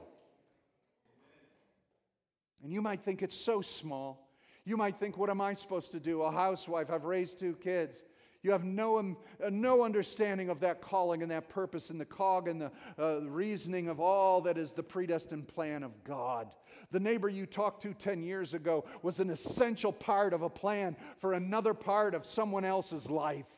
And 2.62 2.72
you 2.72 2.84
might 2.84 3.04
think 3.04 3.24
it's 3.24 3.36
so 3.36 3.62
small. 3.62 4.30
You 4.64 4.78
might 4.78 5.00
think, 5.00 5.18
what 5.18 5.32
am 5.32 5.42
I 5.42 5.56
supposed 5.56 5.90
to 5.94 6.00
do? 6.00 6.22
A 6.22 6.32
housewife, 6.32 6.92
I've 6.92 7.06
raised 7.06 7.40
two 7.40 7.56
kids. 7.56 8.04
You 8.46 8.52
have 8.52 8.64
no, 8.64 9.00
um, 9.00 9.18
uh, 9.44 9.50
no 9.52 9.84
understanding 9.84 10.52
of 10.52 10.60
that 10.60 10.80
calling 10.80 11.24
and 11.24 11.32
that 11.32 11.50
purpose 11.50 11.90
and 11.90 12.00
the 12.00 12.06
cog 12.06 12.48
and 12.48 12.62
the 12.62 12.72
uh, 13.00 13.22
reasoning 13.22 13.90
of 13.90 14.00
all 14.00 14.40
that 14.42 14.56
is 14.56 14.72
the 14.72 14.84
predestined 14.84 15.48
plan 15.48 15.82
of 15.82 16.04
God. 16.04 16.54
The 16.92 17.00
neighbor 17.00 17.28
you 17.28 17.48
talked 17.48 17.82
to 17.82 17.96
10 17.96 18.22
years 18.22 18.54
ago 18.54 18.86
was 19.02 19.20
an 19.20 19.32
essential 19.32 19.92
part 19.92 20.32
of 20.32 20.44
a 20.44 20.50
plan 20.50 20.96
for 21.18 21.34
another 21.34 21.74
part 21.74 22.14
of 22.14 22.24
someone 22.24 22.66
else's 22.66 23.10
life. 23.10 23.50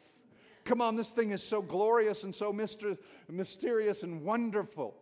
Come 0.64 0.80
on, 0.80 0.96
this 0.96 1.12
thing 1.12 1.32
is 1.32 1.44
so 1.44 1.62
glorious 1.62 2.24
and 2.24 2.34
so 2.34 2.54
myster- 2.54 2.98
mysterious 3.30 4.04
and 4.04 4.24
wonderful. 4.24 4.96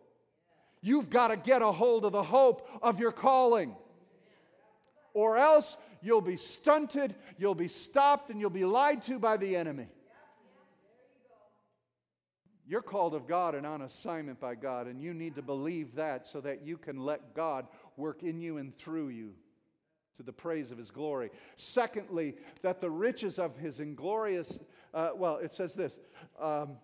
You've 0.82 1.10
got 1.10 1.28
to 1.28 1.36
get 1.36 1.62
a 1.62 1.70
hold 1.70 2.04
of 2.04 2.10
the 2.10 2.24
hope 2.24 2.68
of 2.82 2.98
your 2.98 3.12
calling, 3.12 3.76
or 5.14 5.38
else 5.38 5.76
you'll 6.06 6.20
be 6.20 6.36
stunted, 6.36 7.14
you'll 7.36 7.54
be 7.54 7.68
stopped, 7.68 8.30
and 8.30 8.40
you'll 8.40 8.50
be 8.50 8.64
lied 8.64 9.02
to 9.02 9.18
by 9.18 9.36
the 9.36 9.56
enemy. 9.56 9.88
You're 12.68 12.82
called 12.82 13.14
of 13.14 13.28
God 13.28 13.54
and 13.54 13.66
on 13.66 13.82
assignment 13.82 14.40
by 14.40 14.56
God, 14.56 14.86
and 14.86 15.00
you 15.00 15.14
need 15.14 15.36
to 15.36 15.42
believe 15.42 15.94
that 15.94 16.26
so 16.26 16.40
that 16.40 16.64
you 16.64 16.76
can 16.76 16.98
let 16.98 17.34
God 17.34 17.66
work 17.96 18.22
in 18.22 18.40
you 18.40 18.58
and 18.58 18.76
through 18.76 19.08
you 19.08 19.34
to 20.16 20.22
the 20.22 20.32
praise 20.32 20.70
of 20.70 20.78
his 20.78 20.90
glory. 20.90 21.30
Secondly, 21.56 22.34
that 22.62 22.80
the 22.80 22.90
riches 22.90 23.38
of 23.38 23.56
his 23.56 23.78
inglorious, 23.78 24.58
uh, 24.94 25.10
well, 25.14 25.36
it 25.36 25.52
says 25.52 25.74
this. 25.74 25.98
Um, 26.40 26.78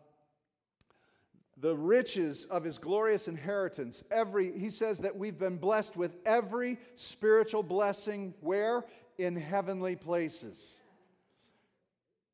the 1.62 1.76
riches 1.76 2.44
of 2.44 2.64
his 2.64 2.78
glorious 2.78 3.28
inheritance. 3.28 4.02
Every, 4.10 4.58
he 4.58 4.68
says 4.70 4.98
that 4.98 5.16
we've 5.16 5.38
been 5.38 5.58
blessed 5.58 5.96
with 5.96 6.16
every 6.26 6.78
spiritual 6.96 7.62
blessing. 7.62 8.34
Where? 8.40 8.84
In 9.18 9.36
heavenly 9.36 9.96
places. 9.96 10.78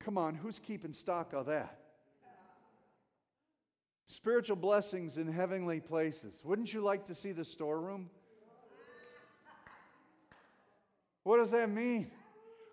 Come 0.01 0.17
on, 0.17 0.35
who's 0.35 0.59
keeping 0.59 0.93
stock 0.93 1.33
of 1.33 1.47
that? 1.47 1.79
Spiritual 4.07 4.57
blessings 4.57 5.19
in 5.19 5.31
heavenly 5.31 5.81
places. 5.81 6.41
Wouldn't 6.43 6.73
you 6.73 6.81
like 6.81 7.05
to 7.07 7.15
see 7.15 7.33
the 7.33 7.45
storeroom? 7.45 8.09
What 11.25 11.37
does 11.37 11.51
that 11.51 11.69
mean? 11.69 12.11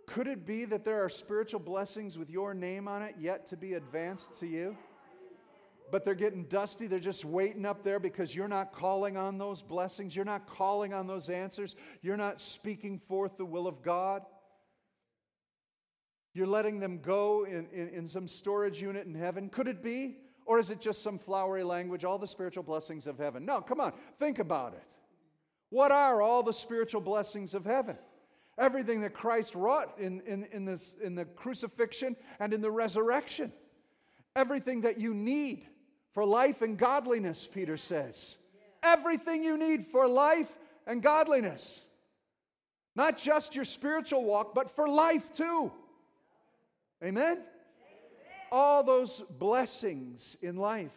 Could 0.07 0.27
it 0.27 0.45
be 0.45 0.63
that 0.65 0.85
there 0.85 1.03
are 1.03 1.09
spiritual 1.09 1.59
blessings 1.59 2.17
with 2.17 2.29
your 2.29 2.53
name 2.53 2.87
on 2.87 3.01
it 3.01 3.15
yet 3.19 3.47
to 3.47 3.57
be 3.57 3.73
advanced 3.73 4.39
to 4.39 4.47
you? 4.47 4.77
But 5.91 6.03
they're 6.03 6.15
getting 6.15 6.45
dusty. 6.45 6.87
They're 6.87 6.99
just 6.99 7.25
waiting 7.25 7.65
up 7.65 7.83
there 7.83 7.99
because 7.99 8.35
you're 8.35 8.47
not 8.47 8.73
calling 8.73 9.17
on 9.17 9.37
those 9.37 9.61
blessings. 9.61 10.15
You're 10.15 10.25
not 10.25 10.47
calling 10.47 10.93
on 10.93 11.07
those 11.07 11.29
answers. 11.29 11.75
You're 12.01 12.17
not 12.17 12.41
speaking 12.41 12.97
forth 12.97 13.37
the 13.37 13.45
will 13.45 13.67
of 13.67 13.81
God. 13.81 14.23
You're 16.33 16.47
letting 16.47 16.79
them 16.79 16.99
go 16.99 17.45
in, 17.45 17.67
in, 17.71 17.89
in 17.89 18.07
some 18.07 18.27
storage 18.27 18.81
unit 18.81 19.05
in 19.05 19.15
heaven. 19.15 19.47
Could 19.47 19.67
it 19.67 19.81
be? 19.81 20.17
Or 20.45 20.59
is 20.59 20.69
it 20.69 20.79
just 20.79 21.01
some 21.01 21.17
flowery 21.17 21.63
language, 21.63 22.05
all 22.05 22.19
the 22.19 22.27
spiritual 22.27 22.63
blessings 22.63 23.07
of 23.07 23.17
heaven? 23.17 23.45
No, 23.45 23.61
come 23.61 23.79
on, 23.79 23.93
think 24.19 24.39
about 24.39 24.73
it. 24.73 24.95
What 25.69 25.91
are 25.91 26.21
all 26.21 26.43
the 26.43 26.53
spiritual 26.53 27.01
blessings 27.01 27.53
of 27.53 27.65
heaven? 27.65 27.97
Everything 28.57 29.01
that 29.01 29.13
Christ 29.13 29.55
wrought 29.55 29.97
in, 29.97 30.21
in, 30.21 30.45
in, 30.51 30.63
this, 30.65 30.95
in 31.01 31.15
the 31.15 31.25
crucifixion 31.25 32.15
and 32.39 32.53
in 32.53 32.61
the 32.61 32.71
resurrection. 32.71 33.51
Everything 34.35 34.81
that 34.81 34.99
you 34.99 35.13
need 35.13 35.65
for 36.15 36.25
life 36.25 36.63
and 36.63 36.79
godliness, 36.79 37.47
Peter 37.47 37.77
says. 37.77 38.37
Everything 38.81 39.43
you 39.43 39.57
need 39.57 39.85
for 39.85 40.07
life 40.07 40.57
and 40.87 41.03
godliness. 41.03 41.85
Not 42.95 43.19
just 43.19 43.55
your 43.55 43.65
spiritual 43.65 44.23
walk, 44.23 44.55
but 44.55 44.71
for 44.71 44.89
life 44.89 45.31
too. 45.35 45.71
Amen? 47.03 47.43
all 48.55 48.83
those 48.83 49.21
blessings 49.37 50.37
in 50.41 50.55
life. 50.55 50.95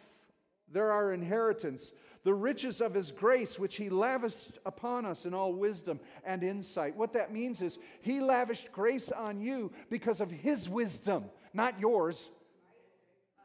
They're 0.71 0.91
our 0.91 1.11
inheritance. 1.11 1.91
The 2.23 2.33
riches 2.33 2.79
of 2.79 2.93
His 2.93 3.11
grace, 3.11 3.59
which 3.59 3.75
He 3.75 3.89
lavished 3.89 4.59
upon 4.65 5.05
us 5.05 5.25
in 5.25 5.33
all 5.33 5.53
wisdom 5.53 5.99
and 6.23 6.41
insight. 6.41 6.95
What 6.95 7.13
that 7.13 7.33
means 7.33 7.61
is 7.61 7.77
He 8.01 8.21
lavished 8.21 8.71
grace 8.71 9.11
on 9.11 9.41
you 9.41 9.71
because 9.89 10.21
of 10.21 10.31
His 10.31 10.69
wisdom, 10.69 11.25
not 11.53 11.79
yours. 11.79 12.29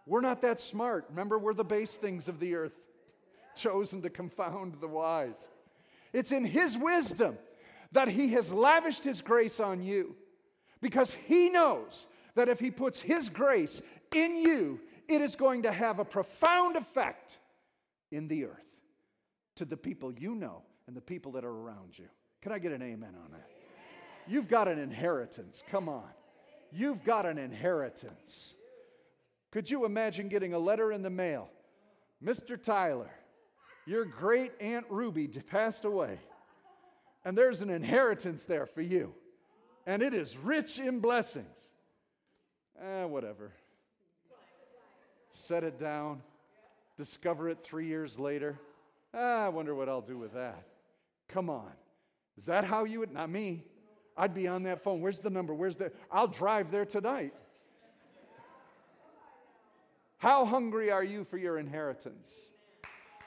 We're 0.06 0.20
not 0.20 0.40
that 0.42 0.60
smart. 0.60 1.06
Remember, 1.10 1.38
we're 1.38 1.54
the 1.54 1.64
base 1.64 1.94
things 1.94 2.28
of 2.28 2.40
the 2.40 2.54
earth, 2.54 2.74
chosen 3.56 4.02
to 4.02 4.10
confound 4.10 4.74
the 4.80 4.88
wise. 4.88 5.48
It's 6.12 6.32
in 6.32 6.44
His 6.44 6.76
wisdom 6.76 7.38
that 7.92 8.08
He 8.08 8.28
has 8.30 8.52
lavished 8.52 9.04
His 9.04 9.20
grace 9.20 9.60
on 9.60 9.82
you 9.82 10.14
because 10.80 11.14
He 11.14 11.48
knows 11.48 12.06
that 12.34 12.48
if 12.48 12.60
He 12.60 12.70
puts 12.70 13.00
His 13.00 13.28
grace 13.28 13.80
in 14.14 14.36
you, 14.36 14.80
it 15.08 15.20
is 15.20 15.36
going 15.36 15.62
to 15.62 15.72
have 15.72 15.98
a 15.98 16.04
profound 16.04 16.76
effect 16.76 17.38
in 18.10 18.28
the 18.28 18.44
earth 18.44 18.64
to 19.56 19.64
the 19.64 19.76
people 19.76 20.12
you 20.12 20.34
know 20.34 20.62
and 20.86 20.96
the 20.96 21.00
people 21.00 21.32
that 21.32 21.44
are 21.44 21.50
around 21.50 21.98
you. 21.98 22.06
Can 22.42 22.52
I 22.52 22.58
get 22.58 22.72
an 22.72 22.82
amen 22.82 23.14
on 23.24 23.32
that? 23.32 23.48
You've 24.26 24.48
got 24.48 24.68
an 24.68 24.78
inheritance. 24.78 25.62
Come 25.70 25.88
on. 25.88 26.08
You've 26.72 27.04
got 27.04 27.26
an 27.26 27.38
inheritance. 27.38 28.54
Could 29.54 29.70
you 29.70 29.84
imagine 29.84 30.28
getting 30.28 30.52
a 30.52 30.58
letter 30.58 30.90
in 30.90 31.02
the 31.02 31.10
mail? 31.10 31.48
Mr. 32.20 32.60
Tyler, 32.60 33.12
your 33.86 34.04
great 34.04 34.50
Aunt 34.60 34.84
Ruby 34.90 35.28
passed 35.28 35.84
away, 35.84 36.18
and 37.24 37.38
there's 37.38 37.62
an 37.62 37.70
inheritance 37.70 38.46
there 38.46 38.66
for 38.66 38.82
you, 38.82 39.14
and 39.86 40.02
it 40.02 40.12
is 40.12 40.36
rich 40.36 40.80
in 40.80 40.98
blessings. 40.98 41.70
Eh, 42.82 43.04
whatever. 43.04 43.52
set 45.30 45.62
it 45.62 45.78
down, 45.78 46.20
discover 46.96 47.48
it 47.48 47.62
three 47.62 47.86
years 47.86 48.18
later. 48.18 48.58
Ah, 49.14 49.44
I 49.44 49.50
wonder 49.50 49.72
what 49.72 49.88
I'll 49.88 50.00
do 50.00 50.18
with 50.18 50.32
that. 50.32 50.66
Come 51.28 51.48
on. 51.48 51.70
Is 52.36 52.46
that 52.46 52.64
how 52.64 52.82
you 52.82 52.98
would? 52.98 53.12
Not 53.12 53.30
me. 53.30 53.62
I'd 54.16 54.34
be 54.34 54.48
on 54.48 54.64
that 54.64 54.82
phone. 54.82 55.00
Where's 55.00 55.20
the 55.20 55.30
number? 55.30 55.54
Where's 55.54 55.76
the? 55.76 55.92
I'll 56.10 56.26
drive 56.26 56.72
there 56.72 56.84
tonight. 56.84 57.34
How 60.18 60.44
hungry 60.44 60.90
are 60.90 61.04
you 61.04 61.24
for 61.24 61.38
your 61.38 61.58
inheritance? 61.58 62.50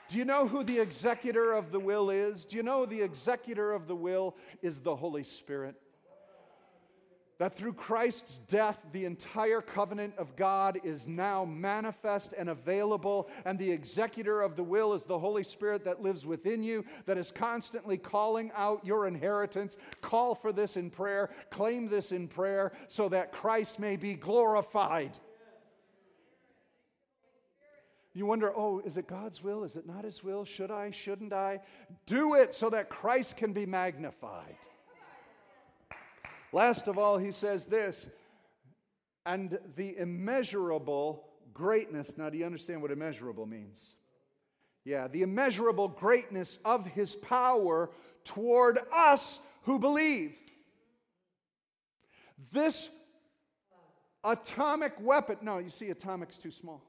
Do 0.08 0.18
you 0.18 0.24
know 0.24 0.48
who 0.48 0.64
the 0.64 0.78
executor 0.78 1.52
of 1.52 1.70
the 1.70 1.80
will 1.80 2.10
is? 2.10 2.46
Do 2.46 2.56
you 2.56 2.62
know 2.62 2.86
the 2.86 3.02
executor 3.02 3.72
of 3.72 3.86
the 3.86 3.96
will 3.96 4.36
is 4.62 4.78
the 4.78 4.96
Holy 4.96 5.24
Spirit? 5.24 5.76
that 7.38 7.54
through 7.54 7.72
Christ's 7.72 8.38
death, 8.38 8.80
the 8.92 9.04
entire 9.04 9.60
covenant 9.60 10.14
of 10.18 10.34
God 10.34 10.80
is 10.82 11.06
now 11.06 11.44
manifest 11.44 12.34
and 12.36 12.50
available, 12.50 13.30
and 13.44 13.58
the 13.58 13.70
executor 13.70 14.42
of 14.42 14.56
the 14.56 14.62
will 14.62 14.92
is 14.92 15.04
the 15.04 15.18
Holy 15.18 15.44
Spirit 15.44 15.84
that 15.84 16.02
lives 16.02 16.26
within 16.26 16.64
you, 16.64 16.84
that 17.06 17.16
is 17.16 17.30
constantly 17.30 17.96
calling 17.96 18.50
out 18.56 18.84
your 18.84 19.06
inheritance. 19.06 19.76
Call 20.02 20.34
for 20.34 20.52
this 20.52 20.76
in 20.76 20.90
prayer, 20.90 21.30
claim 21.50 21.88
this 21.88 22.10
in 22.10 22.26
prayer, 22.26 22.72
so 22.88 23.08
that 23.08 23.32
Christ 23.32 23.78
may 23.78 23.96
be 23.96 24.14
glorified. 24.14 25.16
You 28.14 28.26
wonder, 28.26 28.52
oh, 28.56 28.80
is 28.80 28.96
it 28.96 29.06
God's 29.06 29.42
will? 29.42 29.64
Is 29.64 29.76
it 29.76 29.86
not 29.86 30.04
His 30.04 30.24
will? 30.24 30.44
Should 30.44 30.70
I? 30.70 30.90
Shouldn't 30.90 31.32
I? 31.32 31.60
Do 32.06 32.34
it 32.34 32.54
so 32.54 32.70
that 32.70 32.88
Christ 32.88 33.36
can 33.36 33.52
be 33.52 33.66
magnified. 33.66 34.56
Last 36.52 36.88
of 36.88 36.98
all, 36.98 37.18
he 37.18 37.30
says 37.30 37.66
this, 37.66 38.08
and 39.26 39.58
the 39.76 39.98
immeasurable 39.98 41.28
greatness. 41.52 42.16
Now, 42.16 42.30
do 42.30 42.38
you 42.38 42.46
understand 42.46 42.80
what 42.80 42.90
immeasurable 42.90 43.44
means? 43.44 43.94
Yeah, 44.84 45.08
the 45.08 45.22
immeasurable 45.22 45.88
greatness 45.88 46.58
of 46.64 46.86
his 46.86 47.14
power 47.16 47.90
toward 48.24 48.78
us 48.90 49.40
who 49.64 49.78
believe. 49.78 50.34
This 52.52 52.88
atomic 54.24 54.94
weapon, 55.00 55.36
no, 55.42 55.58
you 55.58 55.68
see, 55.68 55.90
atomic's 55.90 56.38
too 56.38 56.50
small. 56.50 56.87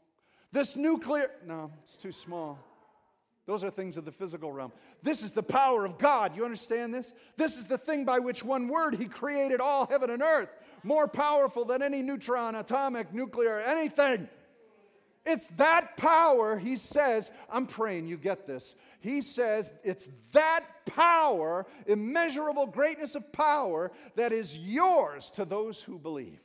This 0.51 0.75
nuclear, 0.75 1.29
no, 1.45 1.71
it's 1.83 1.97
too 1.97 2.11
small. 2.11 2.59
Those 3.45 3.63
are 3.63 3.71
things 3.71 3.97
of 3.97 4.05
the 4.05 4.11
physical 4.11 4.51
realm. 4.51 4.71
This 5.01 5.23
is 5.23 5.31
the 5.31 5.43
power 5.43 5.85
of 5.85 5.97
God. 5.97 6.35
You 6.35 6.45
understand 6.45 6.93
this? 6.93 7.13
This 7.35 7.57
is 7.57 7.65
the 7.65 7.79
thing 7.79 8.05
by 8.05 8.19
which 8.19 8.43
one 8.43 8.67
word 8.67 8.95
He 8.95 9.05
created 9.05 9.59
all 9.59 9.87
heaven 9.87 10.11
and 10.11 10.21
earth. 10.21 10.49
More 10.83 11.07
powerful 11.07 11.65
than 11.65 11.81
any 11.81 12.01
neutron, 12.01 12.55
atomic, 12.55 13.13
nuclear, 13.13 13.59
anything. 13.59 14.29
It's 15.25 15.47
that 15.57 15.97
power, 15.97 16.59
He 16.59 16.75
says. 16.75 17.31
I'm 17.49 17.65
praying 17.65 18.07
you 18.07 18.17
get 18.17 18.45
this. 18.45 18.75
He 18.99 19.21
says 19.21 19.73
it's 19.83 20.07
that 20.33 20.65
power, 20.85 21.65
immeasurable 21.87 22.67
greatness 22.67 23.15
of 23.15 23.31
power, 23.31 23.91
that 24.15 24.31
is 24.31 24.57
yours 24.57 25.31
to 25.31 25.45
those 25.45 25.81
who 25.81 25.97
believe. 25.97 26.39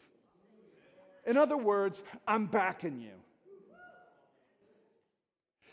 In 1.26 1.36
other 1.36 1.56
words, 1.56 2.02
I'm 2.26 2.46
backing 2.46 3.00
you. 3.00 3.23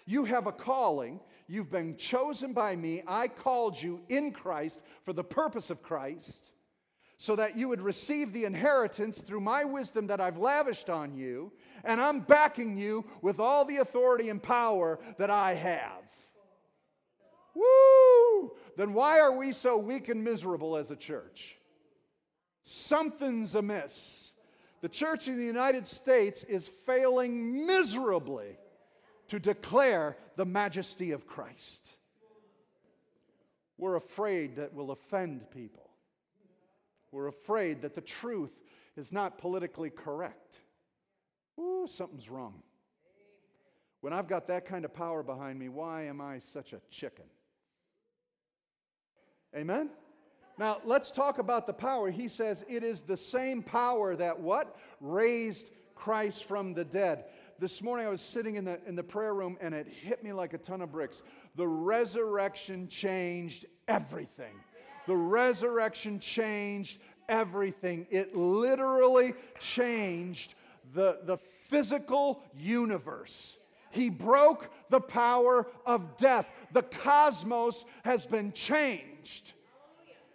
You 0.06 0.26
have 0.26 0.48
a 0.48 0.52
calling. 0.52 1.20
You've 1.48 1.70
been 1.70 1.98
chosen 1.98 2.54
by 2.54 2.76
me. 2.76 3.04
I 3.08 3.28
called 3.28 3.82
you 3.82 4.02
in 4.10 4.32
Christ 4.32 4.84
for 5.04 5.14
the 5.14 5.24
purpose 5.24 5.70
of 5.70 5.84
Christ 5.84 6.52
so 7.18 7.36
that 7.36 7.56
you 7.56 7.70
would 7.70 7.82
receive 7.82 8.34
the 8.34 8.46
inheritance 8.46 9.22
through 9.22 9.42
my 9.42 9.64
wisdom 9.64 10.08
that 10.08 10.20
I've 10.20 10.38
lavished 10.38 10.90
on 10.90 11.14
you. 11.14 11.52
And 11.84 12.02
I'm 12.02 12.22
backing 12.22 12.78
you 12.78 13.06
with 13.22 13.40
all 13.40 13.64
the 13.64 13.78
authority 13.78 14.30
and 14.30 14.42
power 14.42 15.00
that 15.20 15.30
I 15.30 15.54
have. 15.54 16.04
Woo! 17.54 18.52
Then 18.78 18.94
why 18.94 19.20
are 19.20 19.36
we 19.36 19.52
so 19.52 19.78
weak 19.78 20.10
and 20.10 20.24
miserable 20.24 20.76
as 20.76 20.90
a 20.90 20.96
church? 20.96 21.58
Something's 22.64 23.54
amiss. 23.56 24.32
The 24.82 24.90
church 24.90 25.28
in 25.28 25.38
the 25.38 25.46
United 25.46 25.86
States 25.86 26.44
is 26.44 26.68
failing 26.68 27.68
miserably 27.68 28.58
to 29.32 29.40
declare 29.40 30.18
the 30.36 30.44
majesty 30.44 31.12
of 31.12 31.26
Christ. 31.26 31.96
We're 33.78 33.96
afraid 33.96 34.58
that 34.58 34.74
we'll 34.74 34.92
offend 34.92 35.50
people. 35.52 35.90
We're 37.14 37.30
afraid 37.30 37.84
that 37.84 37.96
the 37.96 38.02
truth 38.02 38.52
is 38.98 39.14
not 39.14 39.38
politically 39.38 39.90
correct. 39.90 40.60
Ooh, 41.58 41.86
something's 41.88 42.30
wrong. 42.30 42.62
When 44.02 44.12
I've 44.12 44.28
got 44.28 44.48
that 44.48 44.66
kind 44.66 44.84
of 44.84 44.94
power 44.94 45.24
behind 45.24 45.58
me, 45.58 45.70
why 45.70 46.04
am 46.08 46.20
I 46.20 46.40
such 46.40 46.74
a 46.74 46.82
chicken? 46.90 47.24
Amen? 49.56 49.92
Now, 50.58 50.82
let's 50.84 51.10
talk 51.10 51.40
about 51.40 51.68
the 51.68 51.74
power. 51.74 52.12
He 52.12 52.28
says 52.28 52.66
it 52.68 52.84
is 52.84 53.00
the 53.00 53.16
same 53.16 53.64
power 53.64 54.14
that 54.18 54.38
what? 54.38 54.76
Raised 55.00 55.72
Christ 55.96 56.44
from 56.44 56.74
the 56.74 56.84
dead. 56.84 57.26
This 57.62 57.84
morning 57.84 58.08
I 58.08 58.10
was 58.10 58.22
sitting 58.22 58.56
in 58.56 58.66
the, 58.66 58.80
in 58.88 58.96
the 58.96 59.04
prayer 59.04 59.36
room 59.36 59.56
and 59.62 59.76
it 59.76 59.88
hit 59.88 60.24
me 60.24 60.34
like 60.34 60.56
a 60.56 60.58
ton 60.58 60.82
of 60.82 60.92
bricks. 60.92 61.22
The 61.56 61.68
resurrection 61.68 62.88
changed 62.88 63.68
everything. 63.88 64.56
The 65.06 65.16
resurrection 65.16 66.20
changed 66.20 66.98
everything. 67.30 68.08
It 68.10 68.36
literally 68.36 69.36
changed 69.60 70.56
the, 70.96 71.20
the 71.26 71.38
physical 71.38 72.44
universe. 72.58 73.60
He 73.92 74.10
broke 74.10 74.72
the 74.90 75.00
power 75.00 75.68
of 75.86 76.18
death. 76.18 76.50
The 76.72 76.82
cosmos 76.82 77.86
has 78.04 78.26
been 78.26 78.54
changed. 78.54 79.54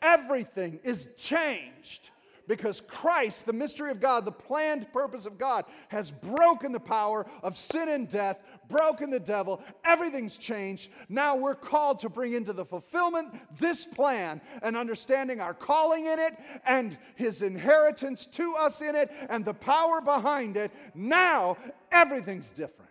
Everything 0.01 0.79
is 0.85 1.17
changed 1.17 2.11
because 2.49 2.81
Christ, 2.81 3.47
the 3.47 3.53
mystery 3.53 3.91
of 3.91 4.01
God, 4.01 4.25
the 4.25 4.33
planned 4.33 4.93
purpose 4.93 5.27
of 5.27 5.39
God, 5.39 5.65
has 5.89 6.11
broken 6.11 6.73
the 6.73 6.81
power 6.81 7.27
of 7.43 7.57
sin 7.57 7.89
and 7.89 8.09
death, 8.09 8.41
broken 8.69 9.11
the 9.11 9.21
devil. 9.21 9.63
Everything's 9.85 10.37
changed. 10.37 10.91
Now 11.09 11.37
we're 11.37 11.55
called 11.55 12.01
to 12.01 12.09
bring 12.09 12.35
into 12.35 12.53
the 12.53 12.65
fulfillment 12.65 13.35
this 13.59 13.85
plan 13.85 14.41
and 14.63 14.77
understanding 14.77 15.41
our 15.41 15.55
calling 15.55 16.07
in 16.07 16.19
it 16.19 16.35
and 16.67 16.97
his 17.17 17.43
inheritance 17.43 18.27
to 18.27 18.55
us 18.59 18.81
in 18.81 18.95
it 18.95 19.11
and 19.29 19.45
the 19.45 19.55
power 19.55 20.01
behind 20.01 20.57
it. 20.57 20.71
Now 20.95 21.57
everything's 21.91 22.51
different. 22.51 22.91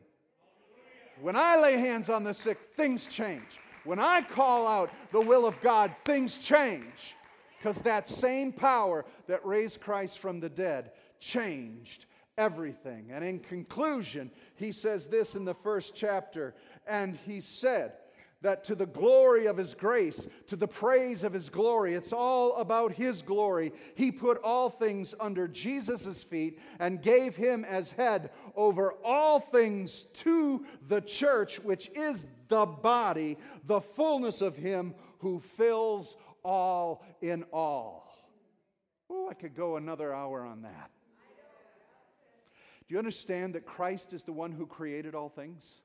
When 1.22 1.36
I 1.36 1.58
lay 1.58 1.78
hands 1.78 2.10
on 2.10 2.24
the 2.24 2.34
sick, 2.34 2.58
things 2.76 3.08
change. 3.08 3.60
When 3.86 4.00
I 4.00 4.22
call 4.22 4.68
out 4.68 4.92
the 5.12 5.22
will 5.22 5.46
of 5.46 5.62
God, 5.62 5.94
things 6.04 6.40
change. 6.40 7.15
Because 7.66 7.82
that 7.82 8.08
same 8.08 8.52
power 8.52 9.06
that 9.26 9.44
raised 9.44 9.82
Christ 9.82 10.20
from 10.20 10.40
the 10.40 10.50
dead 10.50 10.92
changed 11.20 12.06
everything. 12.38 13.08
And 13.12 13.26
in 13.26 13.40
conclusion, 13.40 14.30
he 14.56 14.72
says 14.72 15.08
this 15.08 15.34
in 15.34 15.46
the 15.46 15.56
first 15.56 15.96
chapter, 15.96 16.54
and 16.86 17.16
he 17.16 17.42
said, 17.42 17.94
that 18.44 18.64
to 18.66 18.76
the 18.76 18.86
glory 18.86 19.48
of 19.48 19.58
his 19.58 19.74
grace, 19.74 20.28
to 20.46 20.56
the 20.56 20.68
praise 20.68 21.24
of 21.24 21.34
his 21.34 21.50
glory, 21.50 21.96
it's 21.96 22.14
all 22.14 22.56
about 22.58 22.92
his 22.92 23.24
glory. 23.24 23.74
He 23.96 24.12
put 24.12 24.40
all 24.44 24.70
things 24.70 25.16
under 25.20 25.48
Jesus' 25.48 26.22
feet 26.22 26.60
and 26.80 27.02
gave 27.02 27.36
him 27.36 27.66
as 27.66 27.90
head 27.90 28.30
over 28.56 28.94
all 29.04 29.40
things 29.40 30.04
to 30.14 30.64
the 30.88 31.02
church, 31.02 31.60
which 31.62 31.90
is 31.96 32.28
the 32.48 32.68
body, 32.68 33.40
the 33.66 33.82
fullness 33.82 34.42
of 34.42 34.56
him 34.56 34.94
who 35.18 35.40
fills 35.40 36.16
all 36.46 37.04
in 37.22 37.44
all. 37.52 38.14
Oh, 39.10 39.28
I 39.30 39.34
could 39.34 39.56
go 39.56 39.76
another 39.76 40.14
hour 40.14 40.46
on 40.46 40.62
that. 40.62 40.92
Do 42.88 42.94
you 42.94 43.00
understand 43.00 43.56
that 43.56 43.66
Christ 43.66 44.14
is 44.14 44.24
the 44.24 44.32
one 44.32 44.52
who 44.52 44.68
created 44.68 45.16
all 45.16 45.30
things? 45.30 45.82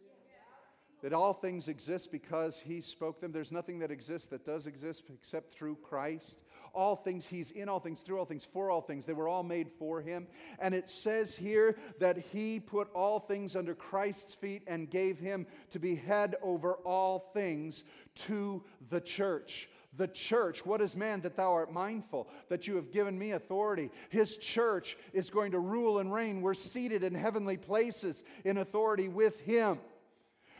That 1.02 1.14
all 1.14 1.32
things 1.32 1.68
exist 1.68 2.12
because 2.12 2.58
he 2.58 2.82
spoke 2.82 3.22
them. 3.22 3.32
There's 3.32 3.52
nothing 3.52 3.78
that 3.78 3.90
exists 3.90 4.28
that 4.28 4.44
does 4.44 4.66
exist 4.66 5.04
except 5.08 5.54
through 5.54 5.76
Christ. 5.76 6.44
All 6.74 6.94
things, 6.94 7.26
he's 7.26 7.52
in 7.52 7.70
all 7.70 7.80
things, 7.80 8.02
through 8.02 8.18
all 8.18 8.26
things, 8.26 8.44
for 8.44 8.70
all 8.70 8.82
things. 8.82 9.06
They 9.06 9.14
were 9.14 9.26
all 9.26 9.42
made 9.42 9.70
for 9.78 10.02
him. 10.02 10.26
And 10.58 10.74
it 10.74 10.90
says 10.90 11.34
here 11.34 11.78
that 12.00 12.18
he 12.18 12.60
put 12.60 12.90
all 12.92 13.18
things 13.18 13.56
under 13.56 13.74
Christ's 13.74 14.34
feet 14.34 14.62
and 14.66 14.90
gave 14.90 15.18
him 15.18 15.46
to 15.70 15.78
be 15.78 15.94
head 15.94 16.36
over 16.42 16.74
all 16.84 17.18
things 17.18 17.82
to 18.26 18.62
the 18.90 19.00
church 19.00 19.70
the 19.96 20.08
church. 20.08 20.64
What 20.64 20.80
is 20.80 20.96
man 20.96 21.20
that 21.22 21.36
thou 21.36 21.52
art 21.52 21.72
mindful, 21.72 22.28
that 22.48 22.66
you 22.66 22.76
have 22.76 22.92
given 22.92 23.18
me 23.18 23.32
authority? 23.32 23.90
His 24.08 24.36
church 24.36 24.96
is 25.12 25.30
going 25.30 25.52
to 25.52 25.58
rule 25.58 25.98
and 25.98 26.12
reign. 26.12 26.40
We're 26.40 26.54
seated 26.54 27.02
in 27.04 27.14
heavenly 27.14 27.56
places 27.56 28.24
in 28.44 28.58
authority 28.58 29.08
with 29.08 29.40
him. 29.40 29.78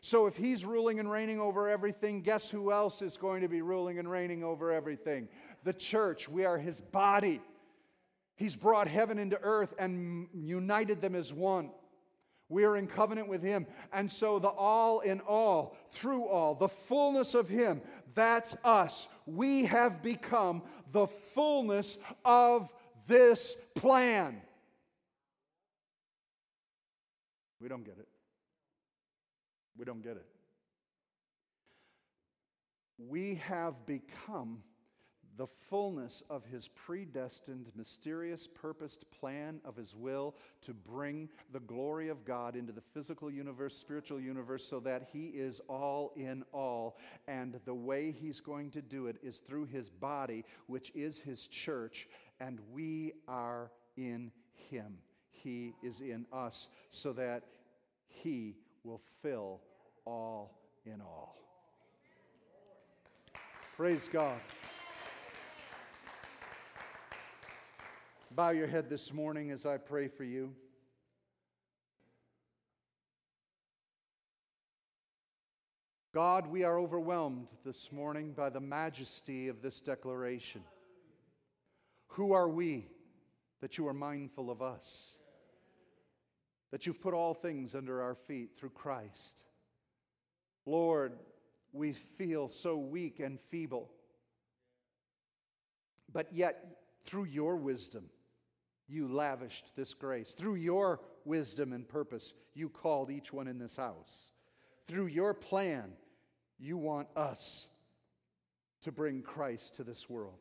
So 0.03 0.27
if 0.27 0.37
he's 0.37 0.65
ruling 0.65 0.99
and 0.99 1.11
reigning 1.11 1.41
over 1.41 1.69
everything, 1.69 2.23
guess 2.23 2.49
who 2.49 2.73
else 2.73 3.03
is 3.03 3.17
going 3.17 3.43
to 3.43 3.49
be 3.49 3.61
ruling 3.61 3.99
and 3.99 4.11
reigning 4.11 4.43
over 4.43 4.73
everything? 4.73 5.29
The 5.65 5.75
church. 5.75 6.29
We 6.29 6.45
are 6.47 6.59
his 6.59 6.81
body. 6.81 7.41
He's 8.37 8.57
brought 8.57 8.89
heaven 8.89 9.19
into 9.19 9.39
earth 9.43 9.75
and 9.79 10.27
united 10.33 11.03
them 11.03 11.15
as 11.15 11.35
one. 11.35 11.71
We 12.51 12.65
are 12.65 12.77
in 12.77 12.89
covenant 12.89 13.29
with 13.29 13.43
Him. 13.43 13.67
And 13.93 14.11
so, 14.11 14.39
the 14.39 14.49
all 14.49 15.01
in 15.01 15.21
all, 15.21 15.77
through 15.89 16.27
all, 16.27 16.55
the 16.55 16.69
fullness 16.69 17.35
of 17.35 17.49
Him, 17.49 17.81
that's 18.15 18.57
us. 18.65 19.09
We 19.25 19.65
have 19.65 20.03
become 20.03 20.63
the 20.93 21.07
fullness 21.07 21.97
of 22.25 22.71
this 23.07 23.55
plan. 23.77 24.43
We 27.61 27.69
don't 27.69 27.85
get 27.85 27.99
it. 27.99 28.09
We 29.79 29.85
don't 29.85 30.03
get 30.03 30.17
it. 30.17 30.27
We 32.99 33.37
have 33.37 33.87
become 33.87 34.63
the 35.37 35.47
fullness 35.47 36.23
of 36.29 36.45
his 36.45 36.69
predestined, 36.69 37.71
mysterious, 37.77 38.47
purposed 38.47 39.05
plan 39.11 39.61
of 39.65 39.77
his 39.77 39.95
will 39.95 40.35
to 40.63 40.75
bring 40.75 41.29
the 41.53 41.61
glory 41.61 42.09
of 42.09 42.25
God 42.25 42.57
into 42.57 42.73
the 42.73 42.81
physical 42.81 43.31
universe, 43.31 43.77
spiritual 43.77 44.21
universe, 44.21 44.65
so 44.65 44.81
that 44.81 45.09
he 45.13 45.27
is 45.27 45.61
all 45.69 46.13
in 46.17 46.45
all. 46.53 46.99
And 47.29 47.59
the 47.65 47.75
way 47.75 48.11
he's 48.11 48.41
going 48.41 48.71
to 48.73 48.83
do 48.83 49.07
it 49.07 49.17
is 49.23 49.39
through 49.39 49.67
his 49.67 49.89
body, 49.89 50.45
which 50.67 50.91
is 50.95 51.19
his 51.19 51.47
church, 51.47 52.09
and 52.41 52.59
we 52.73 53.13
are 53.29 53.71
in 53.97 54.31
him. 54.71 54.99
He 55.31 55.75
is 55.83 56.01
in 56.01 56.27
us, 56.33 56.69
so 56.91 57.13
that 57.15 57.45
he 58.09 58.57
will 58.85 59.01
fill 59.23 59.61
all 60.05 60.59
in 60.85 61.01
all. 61.01 61.37
Praise 63.77 64.09
God. 64.13 64.39
Bow 68.33 68.51
your 68.51 68.69
head 68.69 68.89
this 68.89 69.13
morning 69.13 69.51
as 69.51 69.67
I 69.67 69.77
pray 69.77 70.07
for 70.07 70.23
you. 70.23 70.55
God, 76.15 76.47
we 76.47 76.63
are 76.63 76.79
overwhelmed 76.79 77.49
this 77.65 77.91
morning 77.91 78.33
by 78.33 78.49
the 78.49 78.61
majesty 78.61 79.49
of 79.49 79.63
this 79.63 79.81
declaration. 79.81 80.63
Who 82.07 82.33
are 82.33 82.49
we 82.49 82.87
that 83.61 83.77
you 83.77 83.89
are 83.89 83.95
mindful 83.95 84.49
of 84.49 84.63
us? 84.63 85.17
That 86.71 86.87
you've 86.87 87.01
put 87.01 87.15
all 87.15 87.35
things 87.35 87.75
under 87.75 88.01
our 88.01 88.15
feet 88.15 88.51
through 88.57 88.71
Christ. 88.71 89.43
Lord, 90.67 91.15
we 91.73 91.95
feel 91.95 92.47
so 92.47 92.77
weak 92.77 93.19
and 93.19 93.41
feeble, 93.41 93.91
but 96.13 96.29
yet 96.33 96.77
through 97.05 97.25
your 97.25 97.57
wisdom, 97.57 98.05
you 98.91 99.09
lavished 99.09 99.77
this 99.77 99.95
grace. 99.95 100.33
Through 100.33 100.57
your 100.57 101.01
wisdom 101.25 101.73
and 101.73 101.89
purpose, 101.89 102.35
you 102.55 102.69
called 102.69 103.11
each 103.11 103.33
one 103.33 103.47
in 103.47 103.59
this 103.59 103.77
house. 103.77 104.33
Through 104.89 105.07
your 105.07 105.33
plan, 105.33 105.93
you 106.59 106.77
want 106.77 107.09
us 107.15 107.69
to 108.83 108.91
bring 108.91 109.23
Christ 109.23 109.77
to 109.77 109.85
this 109.85 110.11
world. 110.11 110.39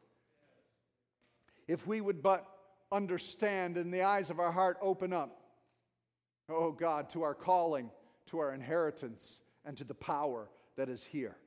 If 1.68 1.86
we 1.86 2.02
would 2.02 2.24
but 2.24 2.48
understand 2.92 3.78
and 3.78 3.94
the 3.94 4.02
eyes 4.02 4.32
of 4.32 4.40
our 4.40 4.52
heart 4.52 4.78
open 4.82 5.14
up, 5.14 5.42
oh 6.50 6.72
God, 6.72 7.10
to 7.12 7.22
our 7.22 7.36
calling, 7.36 7.92
to 8.28 8.40
our 8.40 8.54
inheritance, 8.54 9.42
and 9.66 9.78
to 9.78 9.84
the 9.84 9.94
power 9.94 10.50
that 10.78 10.90
is 10.90 11.04
here. 11.04 11.38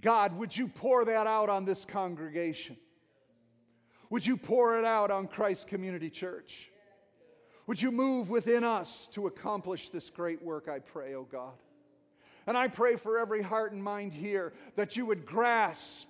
God, 0.00 0.36
would 0.36 0.56
you 0.56 0.68
pour 0.68 1.04
that 1.04 1.26
out 1.26 1.48
on 1.48 1.64
this 1.64 1.84
congregation? 1.84 2.76
Would 4.10 4.26
you 4.26 4.36
pour 4.36 4.78
it 4.78 4.84
out 4.84 5.10
on 5.10 5.26
Christ 5.26 5.66
Community 5.66 6.10
Church? 6.10 6.70
Would 7.66 7.82
you 7.82 7.92
move 7.92 8.30
within 8.30 8.64
us 8.64 9.08
to 9.08 9.26
accomplish 9.26 9.90
this 9.90 10.08
great 10.08 10.42
work, 10.42 10.68
I 10.68 10.78
pray, 10.78 11.14
oh 11.14 11.26
God? 11.30 11.52
And 12.46 12.56
I 12.56 12.68
pray 12.68 12.96
for 12.96 13.18
every 13.18 13.42
heart 13.42 13.72
and 13.72 13.82
mind 13.82 14.14
here 14.14 14.54
that 14.76 14.96
you 14.96 15.04
would 15.04 15.26
grasp 15.26 16.08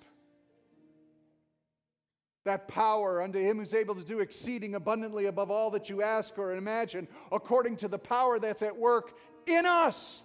that 2.45 2.69
power 2.69 3.21
unto 3.21 3.37
him 3.37 3.57
who's 3.57 3.73
able 3.73 3.95
to 3.95 4.05
do 4.05 4.21
exceeding 4.21 4.75
abundantly 4.75 5.25
above 5.25 5.51
all 5.51 5.69
that 5.71 5.89
you 5.89 6.01
ask 6.01 6.37
or 6.39 6.55
imagine, 6.55 7.07
according 7.33 7.75
to 7.75 7.89
the 7.89 7.99
power 7.99 8.39
that's 8.39 8.61
at 8.61 8.77
work 8.77 9.17
in 9.45 9.65
us 9.65 10.21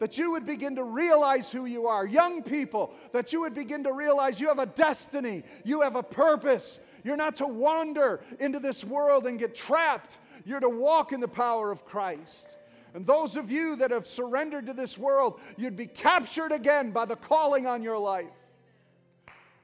that 0.00 0.16
you 0.16 0.32
would 0.32 0.46
begin 0.46 0.74
to 0.76 0.82
realize 0.82 1.52
who 1.52 1.66
you 1.66 1.86
are. 1.86 2.06
Young 2.06 2.42
people, 2.42 2.92
that 3.12 3.32
you 3.32 3.42
would 3.42 3.54
begin 3.54 3.84
to 3.84 3.92
realize 3.92 4.40
you 4.40 4.48
have 4.48 4.58
a 4.58 4.66
destiny, 4.66 5.44
you 5.62 5.82
have 5.82 5.94
a 5.94 6.02
purpose. 6.02 6.80
You're 7.04 7.16
not 7.16 7.36
to 7.36 7.46
wander 7.46 8.20
into 8.40 8.58
this 8.58 8.82
world 8.82 9.26
and 9.26 9.38
get 9.38 9.54
trapped, 9.54 10.18
you're 10.44 10.60
to 10.60 10.68
walk 10.68 11.12
in 11.12 11.20
the 11.20 11.28
power 11.28 11.70
of 11.70 11.84
Christ. 11.84 12.56
And 12.94 13.06
those 13.06 13.36
of 13.36 13.50
you 13.50 13.76
that 13.76 13.90
have 13.90 14.06
surrendered 14.06 14.66
to 14.66 14.72
this 14.72 14.98
world, 14.98 15.38
you'd 15.56 15.76
be 15.76 15.86
captured 15.86 16.50
again 16.50 16.90
by 16.90 17.04
the 17.04 17.16
calling 17.16 17.66
on 17.66 17.82
your 17.82 17.98
life. 17.98 18.26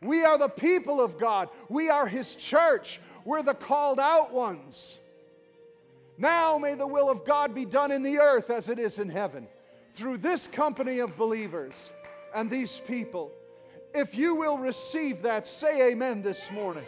We 0.03 0.25
are 0.25 0.38
the 0.38 0.49
people 0.49 1.01
of 1.01 1.18
God. 1.18 1.49
We 1.68 1.88
are 1.88 2.07
His 2.07 2.37
church. 2.37 3.01
We're 3.25 3.42
the 3.42 3.55
called 3.55 3.99
out 3.99 4.33
ones. 4.33 5.01
Now 6.18 6.59
may 6.59 6.75
the 6.75 6.87
will 6.87 7.11
of 7.11 7.25
God 7.25 7.55
be 7.55 7.64
done 7.64 7.90
in 7.90 8.03
the 8.03 8.18
earth 8.18 8.51
as 8.51 8.68
it 8.68 8.79
is 8.79 8.99
in 8.99 9.09
heaven 9.09 9.49
through 9.97 10.19
this 10.19 10.47
company 10.47 10.99
of 10.99 11.17
believers 11.17 11.91
and 12.35 12.51
these 12.51 12.79
people. 12.79 13.33
If 13.95 14.15
you 14.15 14.35
will 14.35 14.59
receive 14.59 15.23
that, 15.23 15.47
say 15.47 15.91
amen 15.91 16.21
this 16.21 16.51
morning. 16.53 16.85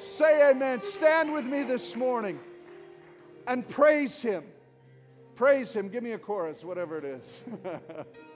Say 0.00 0.50
amen. 0.50 0.80
Stand 0.80 1.32
with 1.32 1.44
me 1.44 1.62
this 1.62 1.94
morning 1.94 2.40
and 3.46 3.66
praise 3.66 4.20
Him. 4.20 4.42
Praise 5.36 5.72
Him. 5.72 5.88
Give 5.88 6.02
me 6.02 6.12
a 6.12 6.18
chorus, 6.18 6.64
whatever 6.64 6.98
it 6.98 7.04
is. 7.04 7.40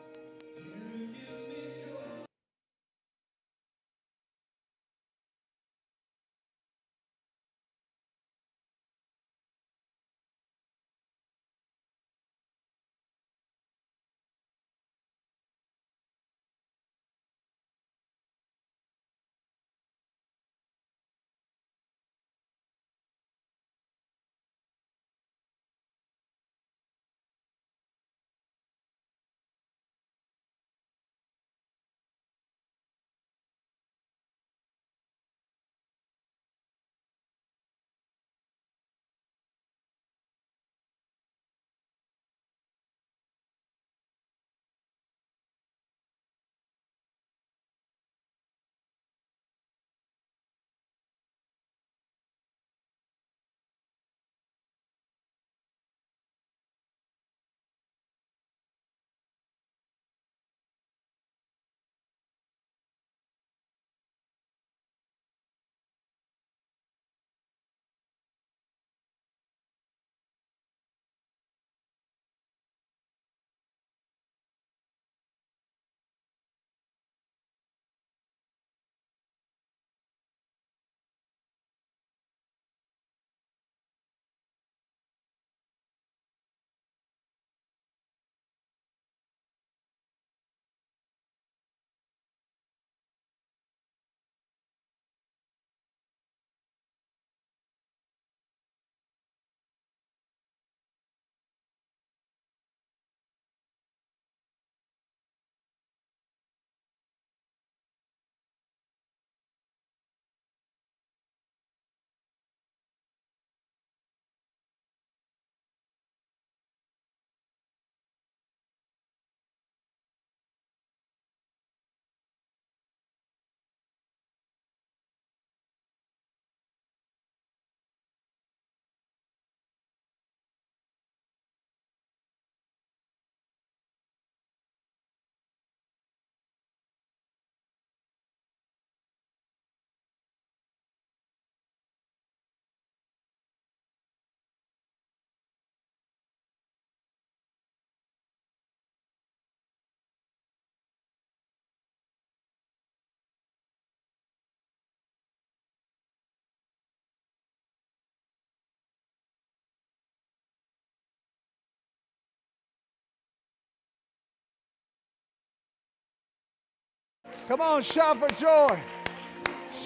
Come 167.47 167.61
on, 167.61 167.83
shout 167.83 168.19
for 168.19 168.29
joy. 168.37 168.81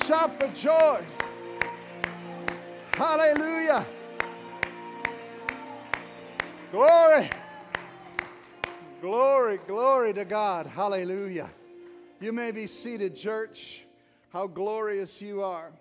Shout 0.05 0.39
for 0.39 0.47
joy. 0.49 1.03
Hallelujah. 2.93 3.85
Glory. 6.71 7.29
Glory, 9.01 9.59
glory 9.67 10.15
to 10.15 10.25
God. 10.25 10.67
Hallelujah. 10.67 11.51
You 12.21 12.33
may 12.33 12.53
be 12.53 12.69
seated, 12.69 13.17
church. 13.17 13.85
How 14.33 14.47
glorious 14.47 15.21
you 15.21 15.43
are. 15.43 15.73